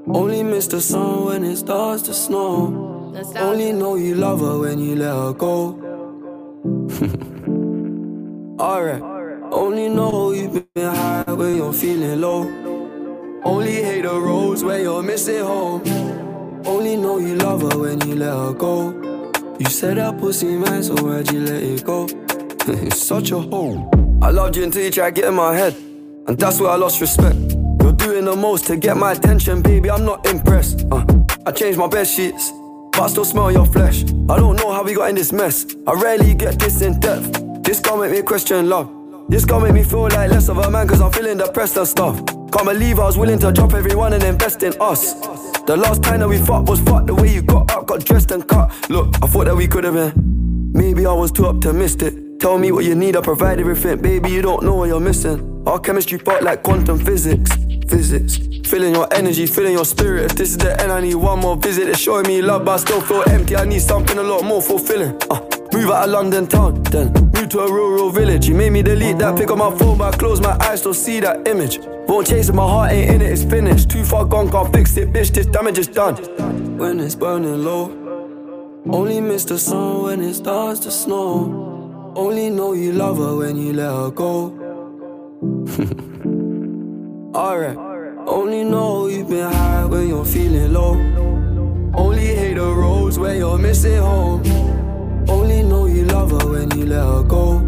only 0.08 0.44
miss 0.44 0.68
the 0.68 0.82
sun 0.82 1.24
when 1.24 1.46
it 1.46 1.56
starts 1.56 2.02
to 2.04 2.14
snow. 2.14 3.14
Only 3.38 3.72
know 3.72 3.96
you 3.96 4.16
love 4.16 4.42
her 4.42 4.60
when 4.60 4.78
you 4.78 4.98
let 4.98 5.16
her 5.16 5.32
go. 5.32 5.80
Alright, 8.60 9.02
only 9.54 9.88
know 9.88 10.34
you've 10.34 10.52
been 10.74 10.94
high 10.94 11.24
when 11.32 11.56
you're 11.56 11.72
feeling 11.72 12.20
low. 12.20 12.42
Only 13.46 13.82
hate 13.82 14.02
the 14.02 14.20
roads 14.20 14.66
where 14.66 14.82
you're 14.82 15.02
missing 15.02 15.42
home. 15.42 15.82
Only 16.66 16.98
know 16.98 17.20
you 17.20 17.38
love 17.38 17.62
her 17.62 17.80
when 17.80 18.02
you 18.06 18.16
let 18.16 18.36
her 18.36 18.52
go. 18.52 18.92
You 19.60 19.68
said 19.68 19.96
that 19.96 20.18
pussy 20.18 20.58
man, 20.58 20.84
so 20.84 20.96
why'd 20.96 21.32
you 21.32 21.40
let 21.40 21.64
it 21.64 21.86
go? 21.86 22.10
it's 22.68 23.02
such 23.02 23.32
a 23.32 23.40
hole. 23.40 23.90
I 24.22 24.30
loved 24.30 24.58
you 24.58 24.66
until 24.66 24.84
you 24.84 24.92
tried 24.92 25.16
to 25.16 25.22
get 25.22 25.30
in 25.30 25.36
my 25.36 25.56
head, 25.56 25.74
and 26.28 26.38
that's 26.38 26.60
where 26.60 26.72
I 26.72 26.76
lost 26.76 27.00
respect. 27.00 27.53
Doing 28.04 28.26
the 28.26 28.36
most 28.36 28.68
to 28.68 28.76
get 28.76 28.98
my 28.98 29.14
attention, 29.14 29.62
baby. 29.62 29.90
I'm 29.90 30.04
not 30.04 30.28
impressed. 30.28 30.86
Uh, 30.92 31.06
I 31.46 31.54
changed 31.54 31.80
my 31.80 31.88
bed 31.88 32.06
sheets, 32.06 32.52
but 32.92 33.04
I 33.04 33.08
still 33.08 33.24
smell 33.24 33.50
your 33.50 33.66
flesh. 33.66 34.04
I 34.30 34.36
don't 34.36 34.58
know 34.58 34.74
how 34.74 34.84
we 34.84 34.94
got 34.94 35.10
in 35.10 35.16
this 35.16 35.32
mess. 35.32 35.66
I 35.88 35.94
rarely 35.94 36.34
get 36.34 36.60
this 36.60 36.82
in 36.82 37.00
depth. 37.00 37.64
This 37.64 37.80
gon' 37.80 38.02
make 38.02 38.12
me 38.12 38.22
question 38.22 38.68
love. 38.68 38.92
This 39.30 39.46
gon' 39.46 39.64
make 39.64 39.72
me 39.72 39.84
feel 39.84 40.10
like 40.10 40.30
less 40.30 40.50
of 40.50 40.58
a 40.58 40.70
man, 40.70 40.86
cause 40.86 41.00
I'm 41.00 41.14
feeling 41.14 41.38
depressed 41.38 41.78
and 41.78 41.88
stuff. 41.88 42.18
Can't 42.52 42.66
believe 42.66 43.00
I 43.00 43.06
was 43.06 43.18
willing 43.18 43.40
to 43.40 43.54
drop 43.54 43.74
everyone 43.74 44.12
and 44.12 44.22
invest 44.24 44.64
in 44.64 44.74
us. 44.82 45.14
The 45.62 45.78
last 45.78 46.04
time 46.04 46.20
that 46.20 46.28
we 46.28 46.40
fought 46.40 46.68
was 46.68 46.82
fucked 46.82 47.08
the 47.08 47.16
way 47.16 47.34
you 47.34 47.42
got 47.42 47.72
up, 47.72 47.88
got 47.88 48.04
dressed 48.04 48.32
and 48.32 48.46
cut. 48.46 48.70
Look, 48.90 49.16
I 49.24 49.28
thought 49.28 49.46
that 49.46 49.56
we 49.56 49.66
could 49.66 49.86
have 49.86 49.94
been. 49.94 50.72
Maybe 50.74 51.06
I 51.06 51.14
was 51.14 51.32
too 51.32 51.46
optimistic. 51.46 52.16
Tell 52.42 52.58
me 52.58 52.74
what 52.74 52.84
you 52.84 52.96
need, 52.96 53.16
I 53.16 53.22
provide 53.22 53.62
everything. 53.62 54.02
Baby, 54.02 54.30
you 54.30 54.42
don't 54.42 54.64
know 54.64 54.76
what 54.76 54.90
you're 54.90 55.00
missing. 55.00 55.64
Our 55.66 55.80
chemistry 55.80 56.20
fought 56.20 56.44
like 56.44 56.64
quantum 56.64 57.00
physics. 57.00 57.50
Physics. 57.88 58.38
Feeling 58.70 58.96
your 58.96 59.08
energy, 59.14 59.46
feeling 59.46 59.74
your 59.74 59.86
spirit. 59.86 60.32
If 60.32 60.38
this 60.38 60.50
is 60.52 60.58
the 60.58 60.80
end, 60.82 60.92
I 60.92 61.02
need 61.02 61.16
one 61.16 61.40
more 61.40 61.56
visit. 61.56 61.88
It's 61.90 62.00
showing 62.00 62.28
me 62.28 62.42
love, 62.42 62.66
but 62.66 62.72
I 62.72 62.78
still 62.78 63.02
feel 63.02 63.24
empty. 63.30 63.56
I 63.56 63.66
need 63.66 63.82
something 63.82 64.18
a 64.18 64.24
lot 64.24 64.44
more 64.44 64.62
fulfilling. 64.62 65.16
Uh, 65.30 65.42
move 65.74 65.92
out 65.92 66.06
of 66.06 66.10
London 66.10 66.48
town, 66.48 66.82
then 66.84 67.12
move 67.14 67.50
to 67.50 67.60
a 67.60 67.72
rural 67.72 68.10
village. 68.10 68.48
You 68.48 68.56
made 68.56 68.72
me 68.72 68.82
delete 68.82 69.18
that 69.20 69.38
pick 69.38 69.52
on 69.52 69.58
my 69.60 69.76
phone, 69.78 69.98
but 69.98 70.14
I 70.14 70.18
close 70.18 70.42
my 70.42 70.58
eyes, 70.62 70.80
still 70.80 70.94
see 70.94 71.20
that 71.20 71.48
image. 71.48 71.80
Won't 72.08 72.28
chase 72.28 72.50
it, 72.50 72.56
my 72.56 72.68
heart 72.68 72.92
ain't 72.92 73.16
in 73.16 73.22
it, 73.22 73.32
it's 73.32 73.44
finished. 73.44 73.90
Too 73.90 74.04
far 74.04 74.26
gone, 74.26 74.50
can't 74.50 74.74
fix 74.74 74.98
it, 74.98 75.12
bitch. 75.12 75.32
This 75.32 75.46
damage 75.46 75.78
is 75.78 75.88
done. 75.88 76.16
When 76.78 77.00
it's 77.00 77.16
burning 77.16 77.64
low, 77.64 77.92
only 78.90 79.22
miss 79.22 79.46
the 79.46 79.58
sun 79.60 80.04
when 80.04 80.22
it 80.22 80.34
starts 80.34 80.80
to 80.82 80.92
snow. 80.92 82.14
Only 82.16 82.50
know 82.50 82.74
you 82.74 82.94
love 82.94 83.18
her 83.18 83.36
when 83.36 83.58
you 83.58 83.74
let 83.74 83.92
her 83.92 84.12
go. 84.12 84.60
Alright, 87.36 87.76
only 88.28 88.64
know 88.64 89.08
you've 89.08 89.28
been 89.28 89.52
high 89.52 89.86
when 89.86 90.08
you're 90.08 90.24
feeling 90.24 90.72
low. 90.72 90.94
Only 91.96 92.28
hate 92.28 92.54
the 92.54 92.62
roads 92.66 93.18
where 93.18 93.36
you're 93.36 93.58
missing 93.58 93.98
home. 93.98 94.44
Only 95.28 95.64
know 95.64 95.88
you 95.88 96.06
love 96.06 96.30
her 96.30 96.48
when 96.48 96.70
you 96.78 96.86
let 96.86 97.04
her 97.04 97.24
go. 97.24 97.60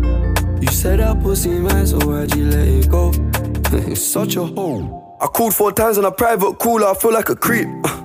You 0.61 0.68
said 0.68 0.99
that 0.99 1.20
pussy 1.24 1.49
man, 1.49 1.88
so 1.88 1.97
why'd 1.97 2.36
you 2.36 2.45
let 2.45 2.68
it 2.68 2.91
go? 2.91 3.11
it's 3.89 4.03
such 4.03 4.36
a 4.36 4.45
hole. 4.45 5.18
I 5.20 5.26
called 5.26 5.55
four 5.55 5.72
times 5.72 5.97
on 5.97 6.05
a 6.05 6.11
private 6.11 6.59
cooler, 6.59 6.86
I 6.86 6.93
feel 6.93 7.11
like 7.13 7.30
a 7.30 7.36
creep. 7.36 7.68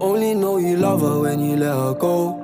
Only 0.00 0.34
know 0.34 0.56
you 0.56 0.78
love 0.78 1.02
her 1.02 1.20
when 1.20 1.40
you 1.40 1.56
let 1.56 1.74
her 1.74 1.94
go. 1.94 2.34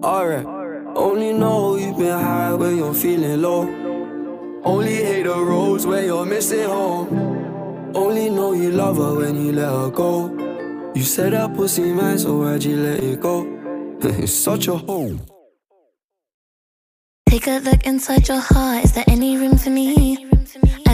Alright. 0.04 0.46
Only 0.94 1.32
know 1.32 1.76
you've 1.76 1.98
been 1.98 2.18
high 2.18 2.54
when 2.54 2.76
you're 2.76 2.94
feeling 2.94 3.42
low. 3.42 3.62
Only 4.62 4.94
hate 4.94 5.24
the 5.24 5.36
roads 5.36 5.86
where 5.86 6.04
you're 6.04 6.24
missing 6.24 6.68
home. 6.68 7.92
Only 7.96 8.30
know 8.30 8.52
you 8.52 8.70
love 8.70 8.98
her 8.98 9.16
when 9.16 9.44
you 9.44 9.52
let 9.52 9.68
her 9.68 9.90
go. 9.90 10.30
You 10.94 11.02
said 11.02 11.32
that 11.32 11.54
pussy 11.54 11.92
man, 11.92 12.18
so 12.18 12.38
why'd 12.38 12.62
you 12.62 12.76
let 12.76 13.02
it 13.02 13.20
go? 13.20 13.44
it's 14.02 14.32
such 14.32 14.68
a 14.68 14.76
hole. 14.76 15.18
Take 17.28 17.48
a 17.48 17.58
look 17.58 17.84
inside 17.84 18.28
your 18.28 18.40
heart. 18.40 18.84
Is 18.84 18.92
there 18.92 19.04
any 19.08 19.36
room 19.36 19.58
for 19.58 19.70
me? 19.70 20.25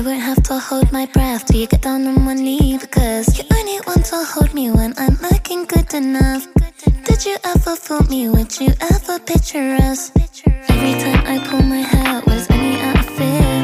Won't 0.04 0.20
have 0.20 0.42
to 0.44 0.58
hold 0.58 0.90
my 0.90 1.06
breath 1.06 1.46
till 1.46 1.60
you 1.60 1.68
get 1.68 1.82
down 1.82 2.04
on 2.08 2.24
one 2.26 2.38
knee 2.38 2.76
because 2.76 3.38
you 3.38 3.44
only 3.54 3.78
want 3.86 4.04
to 4.06 4.24
hold 4.24 4.52
me 4.52 4.68
when 4.68 4.94
I'm 4.98 5.16
looking 5.30 5.64
good 5.64 5.94
enough. 5.94 6.48
Did 7.04 7.24
you 7.24 7.36
ever 7.44 7.76
fool 7.76 8.02
me? 8.08 8.28
Would 8.28 8.60
you 8.60 8.72
ever 8.80 9.20
picture 9.20 9.76
us? 9.80 10.10
Every 10.68 10.94
time 11.00 11.24
I 11.24 11.38
pull 11.46 11.62
my 11.62 11.82
hair 11.82 12.20
was 12.26 12.50
only 12.50 12.80
out 12.80 12.98
of 12.98 13.06
fear 13.16 13.61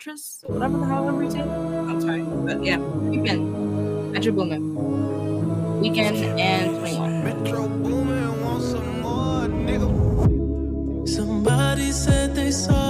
Panthertress, 0.00 0.48
whatever 0.48 0.78
the 0.78 0.86
hell 0.86 1.08
ever 1.08 1.22
you 1.22 1.30
say. 1.30 1.40
I'm 1.40 2.00
sorry, 2.00 2.22
but 2.22 2.64
yeah, 2.64 2.78
Weeknd, 2.78 4.12
Metro 4.12 4.32
Boomin, 4.32 4.74
Weeknd, 5.82 6.38
and 6.40 6.78
Twenty 6.78 6.96
One. 6.96 7.24
Metro 7.24 7.68
Boomin 7.68 8.42
want 8.42 8.62
some 8.62 9.00
more, 9.02 9.48
nigga. 9.48 11.08
Somebody 11.08 11.92
said 11.92 12.34
they 12.34 12.50
saw 12.50 12.89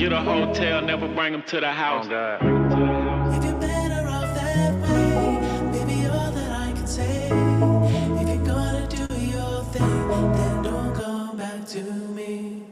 Get 0.00 0.12
a 0.12 0.22
hotel, 0.22 0.80
never 0.80 1.06
bring 1.08 1.32
them 1.32 1.42
to 1.42 1.60
the 1.60 1.70
house. 1.70 2.06
Oh, 2.10 3.36
if 3.36 3.44
you're 3.44 3.60
better 3.60 4.08
off 4.08 4.34
that 4.34 4.72
way, 4.80 5.72
baby, 5.72 6.06
all 6.06 6.32
that 6.32 6.52
I 6.68 6.72
can 6.72 6.86
say. 6.86 7.26
If 7.26 8.26
you're 8.26 8.46
gonna 8.46 8.88
do 8.88 9.14
your 9.20 9.62
thing, 9.64 10.08
then 10.08 10.62
don't 10.62 10.94
come 10.94 11.36
back 11.36 11.66
to 11.66 11.82
me. 11.82 12.62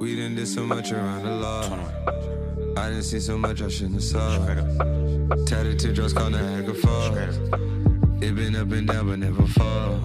We 0.00 0.16
done 0.16 0.34
did 0.34 0.48
so 0.48 0.66
much 0.66 0.90
around 0.90 1.22
the 1.22 1.30
law. 1.30 2.53
I 2.76 2.90
didn't 2.90 3.04
see 3.04 3.20
so 3.20 3.38
much 3.38 3.62
I 3.62 3.68
shouldn't 3.68 3.94
have 3.94 4.04
saw. 4.04 4.46
Tatted 5.46 5.78
teardrops 5.78 6.12
called 6.12 6.32
Niagara 6.32 6.74
Falls. 6.74 7.16
It 8.20 8.34
been 8.34 8.56
up 8.56 8.72
and 8.72 8.86
down 8.86 9.08
but 9.08 9.18
never 9.18 9.46
fall. 9.46 10.00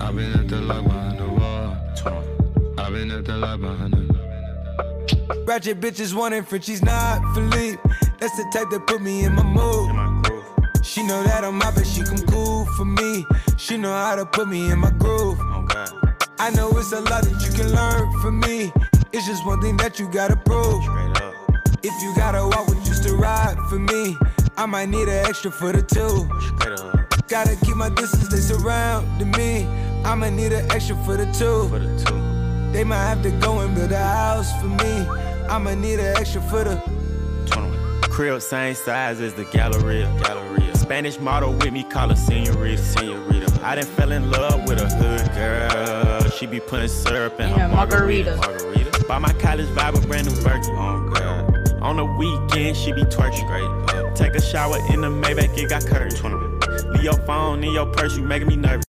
I've 0.00 0.14
been 0.14 0.32
at 0.32 0.48
the 0.48 0.60
lock 0.60 0.84
behind 0.84 1.18
the 1.18 1.28
wall. 1.28 1.76
I've 2.78 2.92
been 2.92 3.10
at 3.10 3.24
the 3.24 3.36
lock 3.36 3.60
behind 3.60 3.92
the 3.94 4.02
Ratchet 5.46 5.80
bitches 5.80 6.14
wanting 6.14 6.44
Frenchie's 6.44 6.82
not 6.82 7.20
Philippe. 7.34 7.80
That's 8.20 8.36
the 8.36 8.44
type 8.52 8.70
that 8.70 8.86
put 8.86 9.02
me 9.02 9.24
in 9.24 9.34
my 9.34 9.42
mood. 9.42 10.84
She 10.84 11.02
know 11.06 11.22
that 11.24 11.44
I'm 11.44 11.60
out, 11.62 11.74
but 11.74 11.86
she 11.86 12.02
come 12.02 12.18
cool 12.28 12.64
for 12.76 12.84
me. 12.84 13.26
She 13.56 13.76
know 13.76 13.92
how 13.92 14.16
to 14.16 14.24
put 14.24 14.48
me 14.48 14.70
in 14.70 14.78
my 14.78 14.90
groove. 14.90 15.38
I 16.38 16.50
know 16.50 16.70
it's 16.70 16.92
a 16.92 17.00
lot 17.00 17.24
that 17.24 17.44
you 17.44 17.52
can 17.52 17.72
learn 17.72 18.20
from 18.20 18.40
me. 18.40 18.72
It's 19.12 19.26
just 19.26 19.44
one 19.44 19.60
thing 19.60 19.76
that 19.78 19.98
you 19.98 20.08
gotta 20.08 20.36
prove. 20.36 20.82
If 21.94 22.02
you 22.02 22.14
gotta 22.16 22.42
walk 22.46 22.66
with 22.68 22.84
just 22.84 23.02
to 23.04 23.14
ride 23.14 23.56
for 23.68 23.78
me, 23.78 24.16
I 24.56 24.66
might 24.66 24.88
need 24.88 25.08
an 25.08 25.26
extra 25.26 25.50
for 25.50 25.72
the 25.72 25.82
two. 25.82 26.28
Gotta 27.28 27.56
keep 27.64 27.76
my 27.76 27.88
distance, 27.90 28.28
they 28.28 28.38
surrounding 28.38 29.30
me. 29.32 29.66
I'ma 30.04 30.30
need 30.30 30.52
an 30.52 30.70
extra 30.72 30.96
for 31.04 31.16
the 31.16 31.26
two. 31.32 31.68
They 32.72 32.84
might 32.84 32.96
have 33.04 33.22
to 33.22 33.30
go 33.40 33.60
and 33.60 33.74
build 33.74 33.92
a 33.92 33.98
house 33.98 34.50
for 34.60 34.66
me. 34.68 35.06
I'ma 35.48 35.74
need 35.74 35.98
an 36.00 36.16
extra 36.16 36.40
for 36.42 36.64
the. 36.64 36.82
Crib 38.10 38.42
same 38.42 38.74
size 38.74 39.20
as 39.22 39.32
the 39.34 39.44
Galleria. 39.44 40.04
Galleria. 40.22 40.74
Spanish 40.76 41.18
model 41.18 41.52
with 41.54 41.72
me, 41.72 41.82
call 41.82 42.10
her 42.10 42.16
Senorita. 42.16 42.82
Senorita. 42.82 43.60
I 43.62 43.74
done 43.76 43.84
fell 43.86 44.12
in 44.12 44.30
love 44.30 44.68
with 44.68 44.80
a 44.82 44.86
hood 44.86 45.32
girl. 45.34 46.30
She 46.30 46.44
be 46.46 46.60
putting 46.60 46.88
syrup 46.88 47.40
in 47.40 47.48
Yeah, 47.50 47.68
her 47.68 47.74
margarita. 47.74 48.36
margarita. 48.36 48.64
margarita. 48.74 49.04
Buy 49.06 49.18
my 49.18 49.32
college 49.34 49.66
vibe 49.68 50.02
a 50.02 50.06
brand 50.06 50.26
new 50.28 50.42
Birkin. 50.42 50.74
Oh 50.76 51.10
God. 51.14 51.31
On 51.82 51.96
the 51.96 52.04
weekend, 52.04 52.76
she 52.76 52.92
be 52.92 53.02
twerking. 53.02 53.46
Great. 53.48 54.14
Take 54.14 54.34
a 54.36 54.40
shower 54.40 54.78
in 54.92 55.00
the 55.00 55.08
Maybach, 55.08 55.58
it 55.58 55.68
got 55.68 55.84
curtains. 55.84 56.22
Leave 56.22 57.02
your 57.02 57.26
phone 57.26 57.64
in 57.64 57.72
your 57.72 57.86
purse, 57.86 58.16
you 58.16 58.22
making 58.22 58.46
me 58.46 58.54
nervous. 58.56 58.86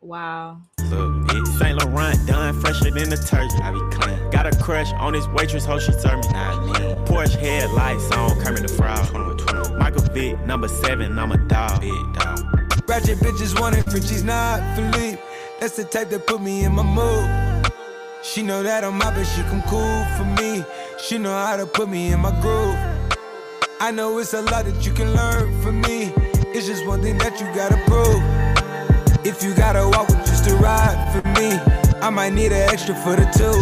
Wow. 0.00 0.60
Look, 0.88 1.26
bitch. 1.26 1.58
Saint 1.58 1.78
Laurent 1.78 2.16
done 2.28 2.58
fresher 2.60 2.92
than 2.92 3.10
detergent. 3.10 3.60
I 3.62 3.72
be 3.72 3.80
clean. 3.90 4.30
Got 4.30 4.46
a 4.46 4.56
crush 4.62 4.92
on 4.94 5.14
this 5.14 5.26
waitress, 5.28 5.64
hoe 5.64 5.80
she 5.80 5.90
serve 5.92 6.24
me. 6.24 6.28
Nah, 6.32 6.64
me. 6.64 6.72
Porsche 7.06 7.36
headlights 7.36 8.08
on 8.12 8.40
Kermit 8.40 8.62
the 8.62 8.68
Frog. 8.68 9.76
Michael 9.76 10.02
Vick, 10.14 10.38
number 10.46 10.68
seven, 10.68 11.18
I'm 11.18 11.32
a 11.32 11.38
dog. 11.38 11.80
Big 11.80 12.12
dog. 12.14 12.38
Ratchet 12.88 13.18
bitches 13.18 13.60
wanting 13.60 13.82
Frenchies, 13.82 14.22
not 14.22 14.60
Philippe. 14.76 15.20
That's 15.58 15.76
the 15.76 15.84
type 15.84 16.10
that 16.10 16.26
put 16.26 16.40
me 16.40 16.62
in 16.62 16.72
my 16.76 16.84
mood. 16.84 17.47
She 18.34 18.42
know 18.42 18.62
that 18.62 18.84
I'm 18.84 19.00
out, 19.00 19.14
but 19.14 19.24
she 19.24 19.40
come 19.44 19.62
cool 19.62 20.04
for 20.18 20.24
me. 20.38 20.62
She 21.02 21.16
know 21.16 21.32
how 21.32 21.56
to 21.56 21.64
put 21.64 21.88
me 21.88 22.12
in 22.12 22.20
my 22.20 22.30
groove. 22.42 22.76
I 23.80 23.90
know 23.90 24.18
it's 24.18 24.34
a 24.34 24.42
lot 24.42 24.66
that 24.66 24.84
you 24.84 24.92
can 24.92 25.14
learn 25.14 25.62
from 25.62 25.80
me. 25.80 26.12
It's 26.52 26.66
just 26.66 26.86
one 26.86 27.00
thing 27.00 27.16
that 27.18 27.40
you 27.40 27.46
gotta 27.54 27.80
prove. 27.86 28.20
If 29.24 29.42
you 29.42 29.54
gotta 29.54 29.88
walk 29.88 30.08
with 30.08 30.26
just 30.26 30.46
a 30.46 30.54
ride 30.56 30.98
for 31.10 31.26
me, 31.40 31.56
I 32.02 32.10
might 32.10 32.34
need 32.34 32.52
an 32.52 32.68
extra 32.68 32.94
for 32.96 33.16
the 33.16 33.24
two. 33.32 33.56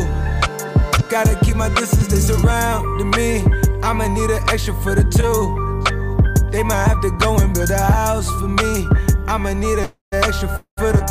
Gotta 1.09 1.39
keep 1.45 1.55
my 1.55 1.69
distance, 1.69 2.09
they 2.09 2.19
surrounding 2.19 3.11
me. 3.11 3.45
I 3.85 3.93
might 3.93 4.11
need 4.11 4.31
an 4.31 4.43
extra 4.51 4.75
for 4.83 4.97
the 4.97 5.05
two. 5.05 6.51
They 6.51 6.65
might 6.65 6.89
have 6.89 7.01
to 7.03 7.11
go 7.19 7.39
and 7.39 7.55
build 7.55 7.71
a 7.71 7.79
house 7.79 8.29
for 8.41 8.49
me. 8.49 8.89
I 9.29 9.37
might 9.37 9.59
need 9.59 9.79
an 9.79 9.93
extra 10.11 10.61
for 10.77 10.91
the. 10.91 11.07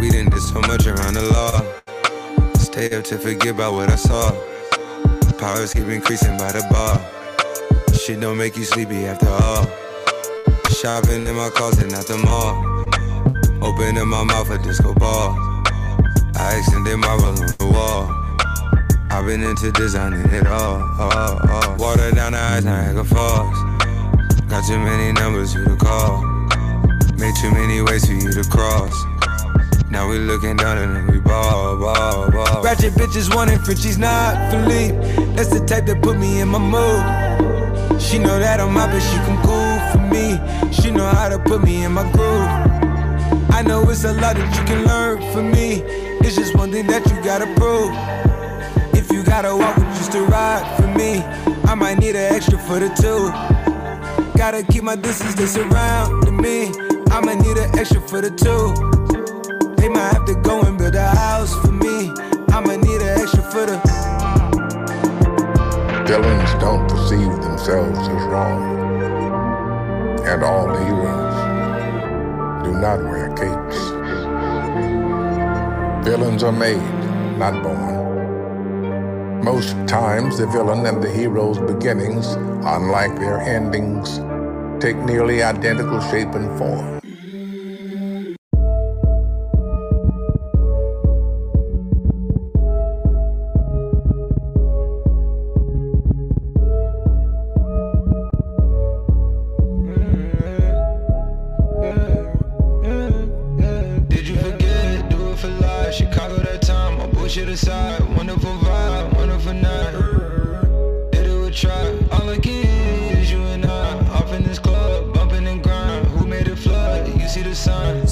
We 0.00 0.10
didn't 0.10 0.32
do 0.32 0.40
so 0.40 0.60
much 0.62 0.88
around 0.88 1.14
the 1.14 1.22
law. 1.22 1.85
Stay 2.76 2.94
up 2.94 3.04
to 3.04 3.16
forget 3.16 3.54
about 3.54 3.72
what 3.72 3.88
I 3.88 3.96
saw. 3.96 4.32
Powers 5.38 5.72
keep 5.72 5.88
increasing 5.88 6.36
by 6.36 6.52
the 6.52 6.60
bar. 6.68 7.00
Shit 7.96 8.20
don't 8.20 8.36
make 8.36 8.54
you 8.54 8.64
sleepy 8.64 9.06
after 9.06 9.30
all. 9.30 9.64
Shopping 10.68 11.26
in 11.26 11.34
my 11.36 11.48
closet, 11.48 11.90
not 11.90 12.04
the 12.04 12.18
mall. 12.18 12.52
Opening 13.64 14.06
my 14.06 14.24
mouth 14.24 14.50
a 14.50 14.58
disco 14.58 14.92
ball. 14.92 15.32
I 16.36 16.58
extended 16.58 16.98
my 16.98 17.16
roll 17.16 17.40
on 17.40 17.48
the 17.56 17.70
wall. 17.72 18.12
I've 19.08 19.24
been 19.24 19.42
into 19.42 19.72
designing 19.72 20.28
it 20.28 20.46
all, 20.46 20.82
all, 21.00 21.48
all. 21.48 21.76
Water 21.78 22.10
down 22.10 22.32
the 22.32 22.38
eyes, 22.38 22.66
Niagara 22.66 23.04
Falls. 23.04 23.56
Got 24.50 24.68
too 24.68 24.76
many 24.76 25.12
numbers 25.12 25.54
who 25.54 25.64
to 25.64 25.76
call. 25.76 26.20
Made 27.16 27.36
too 27.40 27.50
many 27.52 27.80
ways 27.80 28.04
for 28.04 28.12
you 28.12 28.30
to 28.32 28.44
cross. 28.50 29.15
Now 29.96 30.10
we 30.10 30.18
looking 30.18 30.56
down 30.58 30.76
and 30.76 31.10
we 31.10 31.18
ball, 31.20 31.80
ball, 31.80 32.30
ball. 32.30 32.62
Ratchet 32.62 32.92
bitches 32.92 33.34
wanting 33.34 33.58
Frenchies, 33.60 33.96
not 33.96 34.50
Philippe. 34.50 34.94
That's 35.34 35.48
the 35.48 35.64
type 35.64 35.86
that 35.86 36.02
put 36.02 36.18
me 36.18 36.40
in 36.40 36.48
my 36.48 36.58
mood. 36.58 37.98
She 37.98 38.18
know 38.18 38.38
that 38.38 38.60
I'm 38.60 38.76
out, 38.76 38.90
but 38.90 39.00
she 39.00 39.16
come 39.24 39.40
cool 39.42 39.78
for 39.92 40.06
me. 40.12 40.36
She 40.70 40.90
know 40.90 41.06
how 41.06 41.30
to 41.30 41.38
put 41.38 41.62
me 41.62 41.82
in 41.82 41.92
my 41.92 42.02
groove. 42.12 42.46
I 43.50 43.62
know 43.62 43.88
it's 43.88 44.04
a 44.04 44.12
lot 44.12 44.36
that 44.36 44.58
you 44.58 44.64
can 44.64 44.84
learn 44.84 45.32
from 45.32 45.50
me. 45.50 45.80
It's 46.20 46.36
just 46.36 46.54
one 46.54 46.72
thing 46.72 46.86
that 46.88 47.06
you 47.06 47.16
gotta 47.24 47.46
prove. 47.54 47.90
If 48.92 49.10
you 49.10 49.24
gotta 49.24 49.56
walk 49.56 49.78
with 49.78 49.88
just 49.96 50.14
a 50.14 50.20
ride 50.20 50.76
for 50.76 50.88
me, 50.88 51.22
I 51.64 51.74
might 51.74 51.96
need 52.00 52.16
an 52.16 52.34
extra 52.34 52.58
for 52.58 52.78
the 52.78 52.90
two. 53.00 53.32
Gotta 54.36 54.62
keep 54.62 54.82
my 54.82 54.96
distance, 54.96 55.36
they 55.36 55.46
surrounding 55.46 56.36
me. 56.36 56.70
I 57.10 57.20
might 57.24 57.38
need 57.38 57.56
an 57.56 57.78
extra 57.78 58.02
for 58.02 58.20
the 58.20 58.28
two. 58.28 58.95
They 59.86 59.92
might 59.92 60.14
have 60.14 60.24
to 60.24 60.34
go 60.34 60.62
and 60.62 60.76
build 60.76 60.96
a 60.96 61.06
house 61.06 61.54
for 61.60 61.70
me. 61.70 62.10
I 62.48 62.58
might 62.58 62.80
need 62.80 63.00
an 63.02 63.20
extra 63.20 63.40
for 63.44 63.66
the. 63.66 63.78
Villains 66.08 66.54
don't 66.54 66.88
perceive 66.90 67.30
themselves 67.40 67.96
as 67.96 68.22
wrong. 68.26 68.62
And 70.26 70.42
all 70.42 70.74
heroes 70.74 71.34
do 72.64 72.72
not 72.80 72.98
wear 73.04 73.28
capes. 73.36 73.78
Villains 76.04 76.42
are 76.42 76.50
made, 76.50 77.38
not 77.38 77.62
born. 77.62 79.44
Most 79.44 79.76
times, 79.86 80.38
the 80.38 80.48
villain 80.48 80.84
and 80.84 81.00
the 81.00 81.12
hero's 81.12 81.60
beginnings, 81.60 82.32
unlike 82.64 83.14
their 83.20 83.38
endings, 83.38 84.18
take 84.82 84.96
nearly 84.96 85.44
identical 85.44 86.00
shape 86.00 86.34
and 86.34 86.58
form. 86.58 86.95
Bullshit 107.36 107.52
aside. 107.52 108.00
Wonderful 108.16 108.52
vibe, 108.64 109.14
wonderful 109.14 109.52
night. 109.52 109.92
Did 111.12 111.26
it 111.26 111.38
with 111.38 111.54
try. 111.54 111.98
All 112.12 112.30
I 112.30 112.36
is 112.36 113.30
you 113.30 113.42
and 113.42 113.66
I. 113.66 113.98
Off 114.16 114.32
in 114.32 114.42
this 114.42 114.58
club, 114.58 115.12
bumping 115.12 115.46
and 115.46 115.62
grind. 115.62 116.06
Who 116.06 116.26
made 116.26 116.48
it 116.48 116.56
flood? 116.56 117.06
You 117.20 117.28
see 117.28 117.42
the 117.42 117.54
sign. 117.54 118.06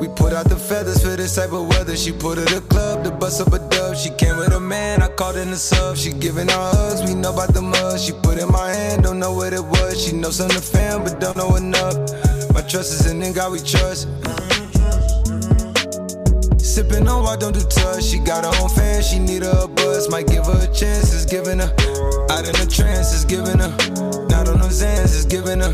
We 0.00 0.08
put 0.08 0.32
out 0.32 0.48
the 0.48 0.56
feathers 0.56 1.02
for 1.02 1.16
this 1.16 1.36
type 1.36 1.52
of 1.52 1.68
weather. 1.68 1.96
She 1.96 2.12
put 2.12 2.38
it 2.38 2.52
a 2.52 2.60
club 2.60 3.04
to 3.04 3.10
bust 3.12 3.40
up 3.40 3.52
a 3.52 3.58
dub. 3.58 3.96
She 3.96 4.10
came 4.10 4.36
with 4.38 4.52
a 4.52 4.60
man, 4.60 5.02
I 5.02 5.08
called 5.08 5.36
in 5.36 5.50
the 5.50 5.56
sub. 5.56 5.96
She 5.96 6.12
giving 6.12 6.50
out 6.50 6.74
hugs, 6.74 7.02
we 7.02 7.14
know 7.14 7.32
about 7.32 7.54
the 7.54 7.62
mud. 7.62 8.00
She 8.00 8.12
put 8.12 8.38
in 8.38 8.50
my 8.50 8.70
hand, 8.70 9.04
don't 9.04 9.20
know 9.20 9.32
what 9.32 9.52
it 9.52 9.64
was. 9.64 10.04
She 10.04 10.12
knows 10.12 10.36
something 10.36 10.60
fam, 10.60 11.04
but 11.04 11.20
don't 11.20 11.36
know 11.36 11.54
enough. 11.54 11.96
My 12.52 12.62
trust 12.62 12.92
is 12.92 13.06
in 13.06 13.20
the 13.20 13.32
God 13.32 13.52
we 13.52 13.60
trust. 13.60 14.08
Sipping 16.68 17.08
on 17.08 17.22
what 17.22 17.40
don't 17.40 17.54
do 17.54 17.60
touch. 17.60 18.04
She 18.04 18.18
got 18.18 18.44
her 18.44 18.62
own 18.62 18.68
fan, 18.68 19.02
she 19.02 19.18
need 19.18 19.42
a 19.42 19.66
buzz. 19.68 20.10
Might 20.10 20.28
give 20.28 20.44
her 20.44 20.60
a 20.60 20.68
chance, 20.68 21.14
it's 21.14 21.24
giving 21.24 21.58
her. 21.58 21.72
Out 22.28 22.44
in 22.44 22.52
the 22.60 22.68
trance, 22.68 23.14
it's 23.14 23.24
giving 23.24 23.58
her. 23.58 23.72
Not 24.28 24.48
on 24.48 24.60
those 24.60 24.82
ends, 24.82 25.16
it's 25.16 25.24
giving 25.24 25.60
her. 25.60 25.72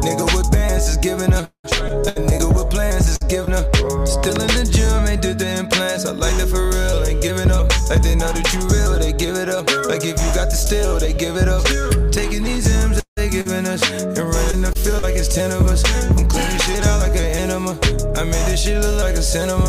Nigga 0.00 0.24
with 0.34 0.50
bands, 0.50 0.88
it's 0.88 0.96
giving 0.96 1.30
her. 1.30 1.44
A 1.64 2.16
nigga 2.24 2.48
with 2.48 2.70
plans, 2.70 3.06
it's 3.06 3.18
giving 3.28 3.52
her. 3.52 3.68
Still 4.08 4.40
in 4.40 4.48
the 4.56 4.64
gym, 4.64 5.06
ain't 5.06 5.20
did 5.20 5.38
the 5.38 5.60
implants. 5.60 6.06
I 6.06 6.12
like 6.12 6.34
that 6.40 6.48
for 6.48 6.72
real, 6.72 7.04
ain't 7.04 7.20
giving 7.20 7.52
up. 7.52 7.68
Like 7.92 8.00
they 8.00 8.16
know 8.16 8.32
that 8.32 8.48
you 8.56 8.64
real, 8.72 8.98
they 8.98 9.12
give 9.12 9.36
it 9.36 9.50
up. 9.50 9.68
Like 9.86 10.08
if 10.08 10.16
you 10.16 10.30
got 10.32 10.48
the 10.48 10.56
steel, 10.56 10.98
they 10.98 11.12
give 11.12 11.36
it 11.36 11.52
up. 11.52 11.62
Taking 12.10 12.42
these 12.42 12.66
M's, 12.88 13.02
they 13.14 13.28
giving 13.28 13.68
us. 13.68 13.84
And 13.92 14.18
running 14.18 14.62
the 14.64 14.72
field 14.80 15.04
like 15.04 15.14
it's 15.14 15.28
10 15.28 15.52
of 15.52 15.68
us. 15.68 15.84
I'm 16.16 16.26
cleaning 16.26 16.58
shit 16.64 16.80
out 16.88 17.04
like 17.04 17.14
an 17.14 17.28
enema. 17.44 17.76
I 18.16 18.24
made 18.24 18.46
this 18.48 18.64
shit 18.64 18.80
look 18.80 19.04
like 19.04 19.14
a 19.14 19.22
cinema. 19.22 19.68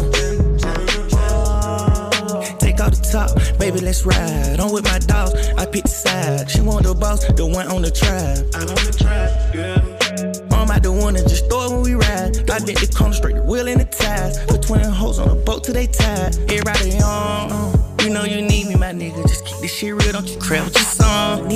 Let's 3.91 4.05
ride. 4.05 4.57
I'm 4.57 4.71
with 4.71 4.85
my 4.85 4.99
dogs, 4.99 5.33
I 5.57 5.65
pick 5.65 5.83
the 5.83 5.89
side. 5.89 6.49
She 6.49 6.61
want 6.61 6.85
the 6.85 6.95
boss, 6.95 7.25
the 7.25 7.45
one 7.45 7.67
on 7.67 7.81
the 7.81 7.91
track. 7.91 8.37
I'm 8.55 8.69
on 8.69 8.83
the 8.87 8.95
track, 8.97 9.53
yeah. 9.53 10.55
I'm 10.55 10.71
out 10.71 10.81
the 10.81 10.93
one 10.93 11.17
and 11.17 11.27
just 11.27 11.49
throw 11.49 11.65
it 11.65 11.71
when 11.71 11.81
we 11.81 11.93
ride. 11.95 12.49
I 12.49 12.59
did 12.59 12.77
the 12.77 12.89
corner 12.95 13.13
straight, 13.13 13.35
the 13.35 13.43
wheel 13.43 13.67
in 13.67 13.79
the 13.79 13.85
ties. 13.85 14.39
Put 14.45 14.61
twin 14.61 14.79
hoes 14.85 15.19
on 15.19 15.27
a 15.27 15.35
boat 15.35 15.65
till 15.65 15.73
they 15.73 15.87
tied. 15.87 16.37
Everybody 16.49 17.01
on, 17.03 17.51
uh, 17.51 18.03
you 18.03 18.11
know 18.11 18.23
you 18.23 18.41
need 18.41 18.67
me, 18.67 18.75
my 18.75 18.93
nigga. 18.93 19.27
Just 19.27 19.45
keep 19.45 19.59
this 19.59 19.73
shit 19.73 19.93
real, 19.93 20.13
don't 20.13 20.27
you 20.29 20.39
crap 20.39 20.63
with 20.63 20.75
your 20.75 20.85
song. 20.85 21.51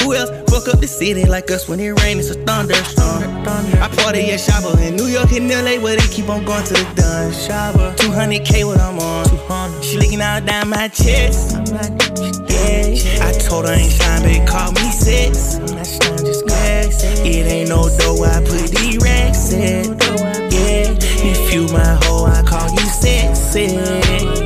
Who 0.00 0.14
else 0.14 0.30
up 0.68 0.80
the 0.80 0.86
city 0.86 1.24
like 1.24 1.50
us 1.50 1.68
when 1.68 1.80
it 1.80 1.90
rain? 2.02 2.18
It's 2.18 2.30
a 2.30 2.34
thunderstorm. 2.34 3.22
I 3.46 3.88
party 4.02 4.30
at 4.30 4.40
Shaba 4.40 4.76
in 4.86 4.96
New 4.96 5.06
York 5.06 5.32
and 5.32 5.48
LA 5.48 5.82
where 5.82 5.96
they 5.96 6.06
keep 6.08 6.28
on 6.28 6.44
going 6.44 6.64
to 6.64 6.74
the 6.74 6.84
dun. 6.94 7.32
Shaba, 7.32 7.96
200k 7.96 8.66
what 8.66 8.80
I'm 8.80 8.98
on. 8.98 9.82
She 9.82 9.98
licking 9.98 10.20
all 10.20 10.40
down 10.40 10.68
my 10.68 10.88
chest. 10.88 11.56
Yeah, 12.48 13.26
I 13.26 13.32
told 13.32 13.66
her 13.66 13.72
I 13.72 13.78
ain't 13.78 13.92
shine, 13.92 14.22
baby, 14.22 14.44
call 14.46 14.72
me 14.72 14.90
sex. 14.90 15.58
It 17.24 17.46
ain't 17.46 17.68
no 17.68 17.88
dough, 17.98 18.22
I 18.24 18.40
put 18.40 18.70
the 18.70 18.98
racks 19.02 19.52
in. 19.52 19.96
Yeah, 20.52 20.96
if 21.24 21.54
you 21.54 21.66
my 21.72 21.98
hoe, 22.02 22.26
I 22.26 22.42
call 22.42 22.70
you 22.70 22.86
sexy. 22.86 24.37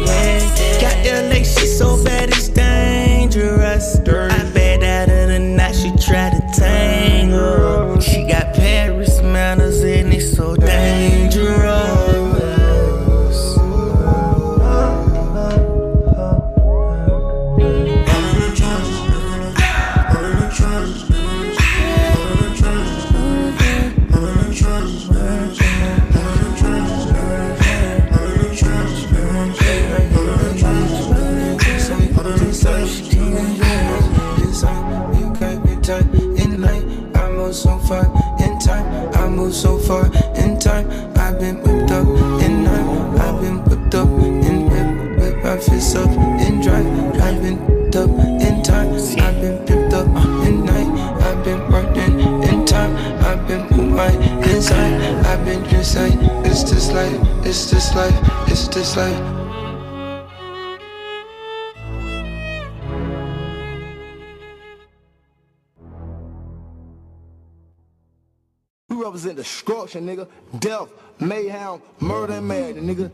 Destruction, 69.92 70.06
nigga. 70.06 70.60
Death, 70.60 70.92
mayhem, 71.20 71.80
murder, 72.00 72.34
and 72.34 72.48
mad, 72.48 72.76
nigga. 72.76 73.10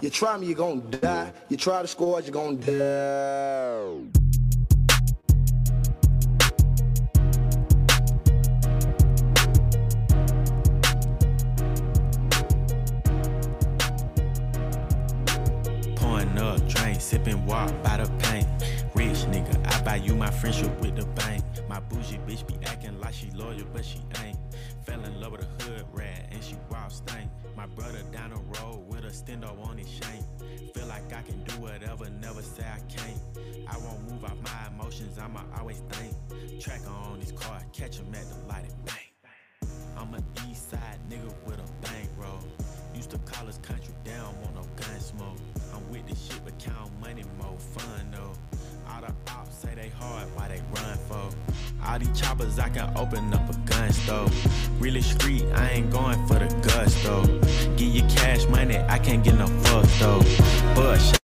You 0.00 0.10
try 0.10 0.36
me, 0.36 0.46
you 0.46 0.54
gon' 0.54 0.90
die. 0.90 1.32
You 1.48 1.56
try 1.56 1.82
to 1.82 1.88
score, 1.88 2.20
you 2.20 2.30
gon' 2.30 2.60
die. 2.60 2.66
Pouring 15.96 16.38
up, 16.38 16.68
drink, 16.68 17.00
sipping 17.00 17.44
walk 17.46 17.70
by 17.82 17.96
the 17.96 18.08
paint. 18.18 18.46
Rich 18.94 19.26
nigga, 19.32 19.54
I 19.66 19.82
buy 19.82 19.96
you 19.96 20.14
my 20.14 20.30
friendship 20.30 20.80
with 20.80 20.96
the 20.96 21.06
bank. 21.20 21.42
My 21.68 21.80
bougie 21.80 22.18
bitch 22.26 22.46
be 22.46 22.54
acting 22.66 23.00
like 23.00 23.14
she 23.14 23.30
loyal, 23.32 23.66
but 23.72 23.84
she 23.84 24.00
ain't. 24.24 24.27
Fell 24.88 25.04
in 25.04 25.20
love 25.20 25.32
with 25.32 25.42
a 25.42 25.64
hood 25.64 25.84
rat 25.92 26.30
and 26.32 26.42
she 26.42 26.56
wild 26.70 26.90
stank. 26.90 27.30
My 27.54 27.66
brother 27.66 28.00
down 28.10 28.30
the 28.30 28.36
road 28.58 28.86
with 28.88 29.04
a 29.04 29.08
stendo 29.08 29.50
on 29.66 29.76
his 29.76 29.90
shank. 29.90 30.24
Feel 30.74 30.86
like 30.86 31.12
I 31.12 31.20
can 31.20 31.44
do 31.44 31.52
whatever, 31.60 32.08
never 32.08 32.40
say 32.40 32.64
I 32.64 32.80
can't. 32.90 33.20
I 33.68 33.76
won't 33.76 34.10
move 34.10 34.24
off 34.24 34.36
my 34.42 34.68
emotions, 34.72 35.18
I'ma 35.18 35.40
always 35.58 35.82
think. 35.90 36.14
Track 36.58 36.80
on 36.88 37.20
his 37.20 37.32
car, 37.32 37.60
catch 37.74 37.98
him 37.98 38.14
at 38.14 38.24
the 38.30 38.48
light 38.48 38.64
and 38.64 38.84
bang. 38.86 39.68
I'm 39.98 40.14
a 40.14 40.22
east 40.50 40.70
side 40.70 40.98
nigga 41.10 41.30
with 41.44 41.58
a 41.58 41.86
bankroll. 41.86 42.40
Used 42.94 43.10
to 43.10 43.18
call 43.18 43.46
us 43.46 43.58
country 43.58 43.92
down, 44.04 44.40
want 44.40 44.54
no 44.54 44.62
gun 44.62 45.00
smoke. 45.00 45.36
I'm 45.74 45.86
with 45.90 46.08
this 46.08 46.28
shit, 46.28 46.40
but 46.46 46.58
count 46.58 46.97
they 49.78 49.88
hard, 49.90 50.26
why 50.34 50.48
they 50.48 50.60
run 50.74 50.98
for? 51.08 51.30
All 51.86 51.98
these 51.98 52.20
choppers, 52.20 52.58
I 52.58 52.68
can 52.68 52.90
open 52.96 53.32
up 53.32 53.48
a 53.48 53.56
gun 53.58 53.92
store. 53.92 54.28
Really 54.78 55.00
street, 55.00 55.44
I 55.54 55.70
ain't 55.70 55.90
going 55.90 56.26
for 56.26 56.34
the 56.34 56.48
gusto. 56.66 57.24
Give 57.76 57.94
you 57.94 58.02
cash 58.02 58.46
money, 58.48 58.78
I 58.88 58.98
can't 58.98 59.22
get 59.22 59.36
no 59.36 59.46
fuck 59.46 59.86
though. 60.00 60.20
Bush 60.74 61.17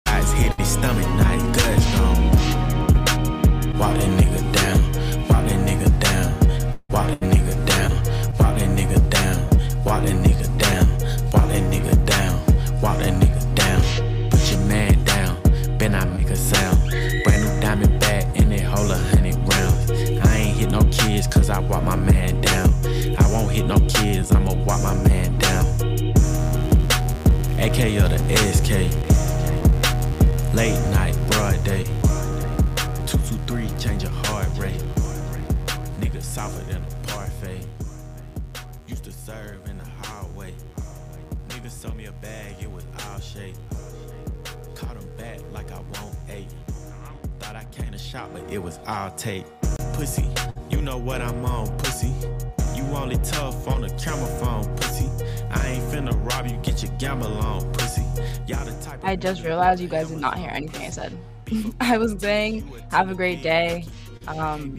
just 59.23 59.43
realized 59.43 59.81
you 59.81 59.87
guys 59.87 60.09
did 60.09 60.19
not 60.19 60.37
hear 60.37 60.49
anything 60.49 60.85
I 60.85 60.89
said. 60.89 61.17
I 61.79 61.97
was 61.97 62.13
saying, 62.19 62.69
have 62.91 63.09
a 63.09 63.15
great 63.15 63.41
day. 63.41 63.85
Um, 64.27 64.77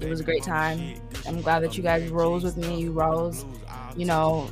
it 0.00 0.08
was 0.10 0.20
a 0.20 0.24
great 0.24 0.42
time. 0.42 1.00
I'm 1.26 1.40
glad 1.40 1.62
that 1.62 1.76
you 1.76 1.82
guys 1.82 2.10
rose 2.10 2.44
with 2.44 2.58
me. 2.58 2.78
You 2.78 2.92
rose. 2.92 3.46
You 3.96 4.04
know, 4.04 4.50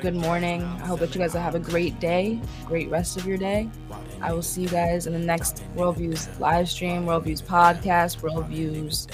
good 0.00 0.14
morning. 0.14 0.62
I 0.62 0.86
hope 0.86 1.00
that 1.00 1.14
you 1.14 1.20
guys 1.20 1.32
will 1.32 1.40
have 1.40 1.54
a 1.54 1.58
great 1.58 1.98
day, 1.98 2.38
great 2.66 2.90
rest 2.90 3.16
of 3.16 3.26
your 3.26 3.38
day. 3.38 3.70
I 4.20 4.34
will 4.34 4.42
see 4.42 4.62
you 4.62 4.68
guys 4.68 5.06
in 5.06 5.14
the 5.14 5.18
next 5.18 5.62
Worldviews 5.74 6.38
live 6.38 6.68
stream, 6.68 7.06
Worldviews 7.06 7.42
podcast, 7.42 8.20
Worldviews, 8.20 9.10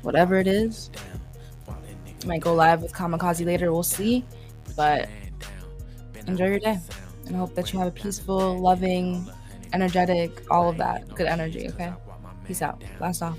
whatever 0.00 0.36
it 0.36 0.46
is. 0.46 0.90
Might 2.24 2.40
go 2.40 2.54
live 2.54 2.80
with 2.80 2.94
Kamikaze 2.94 3.44
later. 3.44 3.70
We'll 3.70 3.82
see. 3.82 4.24
But 4.76 5.10
enjoy 6.26 6.46
your 6.46 6.58
day. 6.58 6.78
And 7.26 7.36
I 7.36 7.38
hope 7.38 7.54
that 7.54 7.72
you 7.72 7.78
have 7.78 7.88
a 7.88 7.92
peaceful, 7.92 8.58
loving, 8.58 9.28
energetic, 9.72 10.42
all 10.50 10.68
of 10.68 10.76
that. 10.78 11.08
Good 11.14 11.26
energy, 11.26 11.68
okay? 11.68 11.92
Peace 12.44 12.62
out. 12.62 12.82
Blast 12.98 13.22
off. 13.22 13.38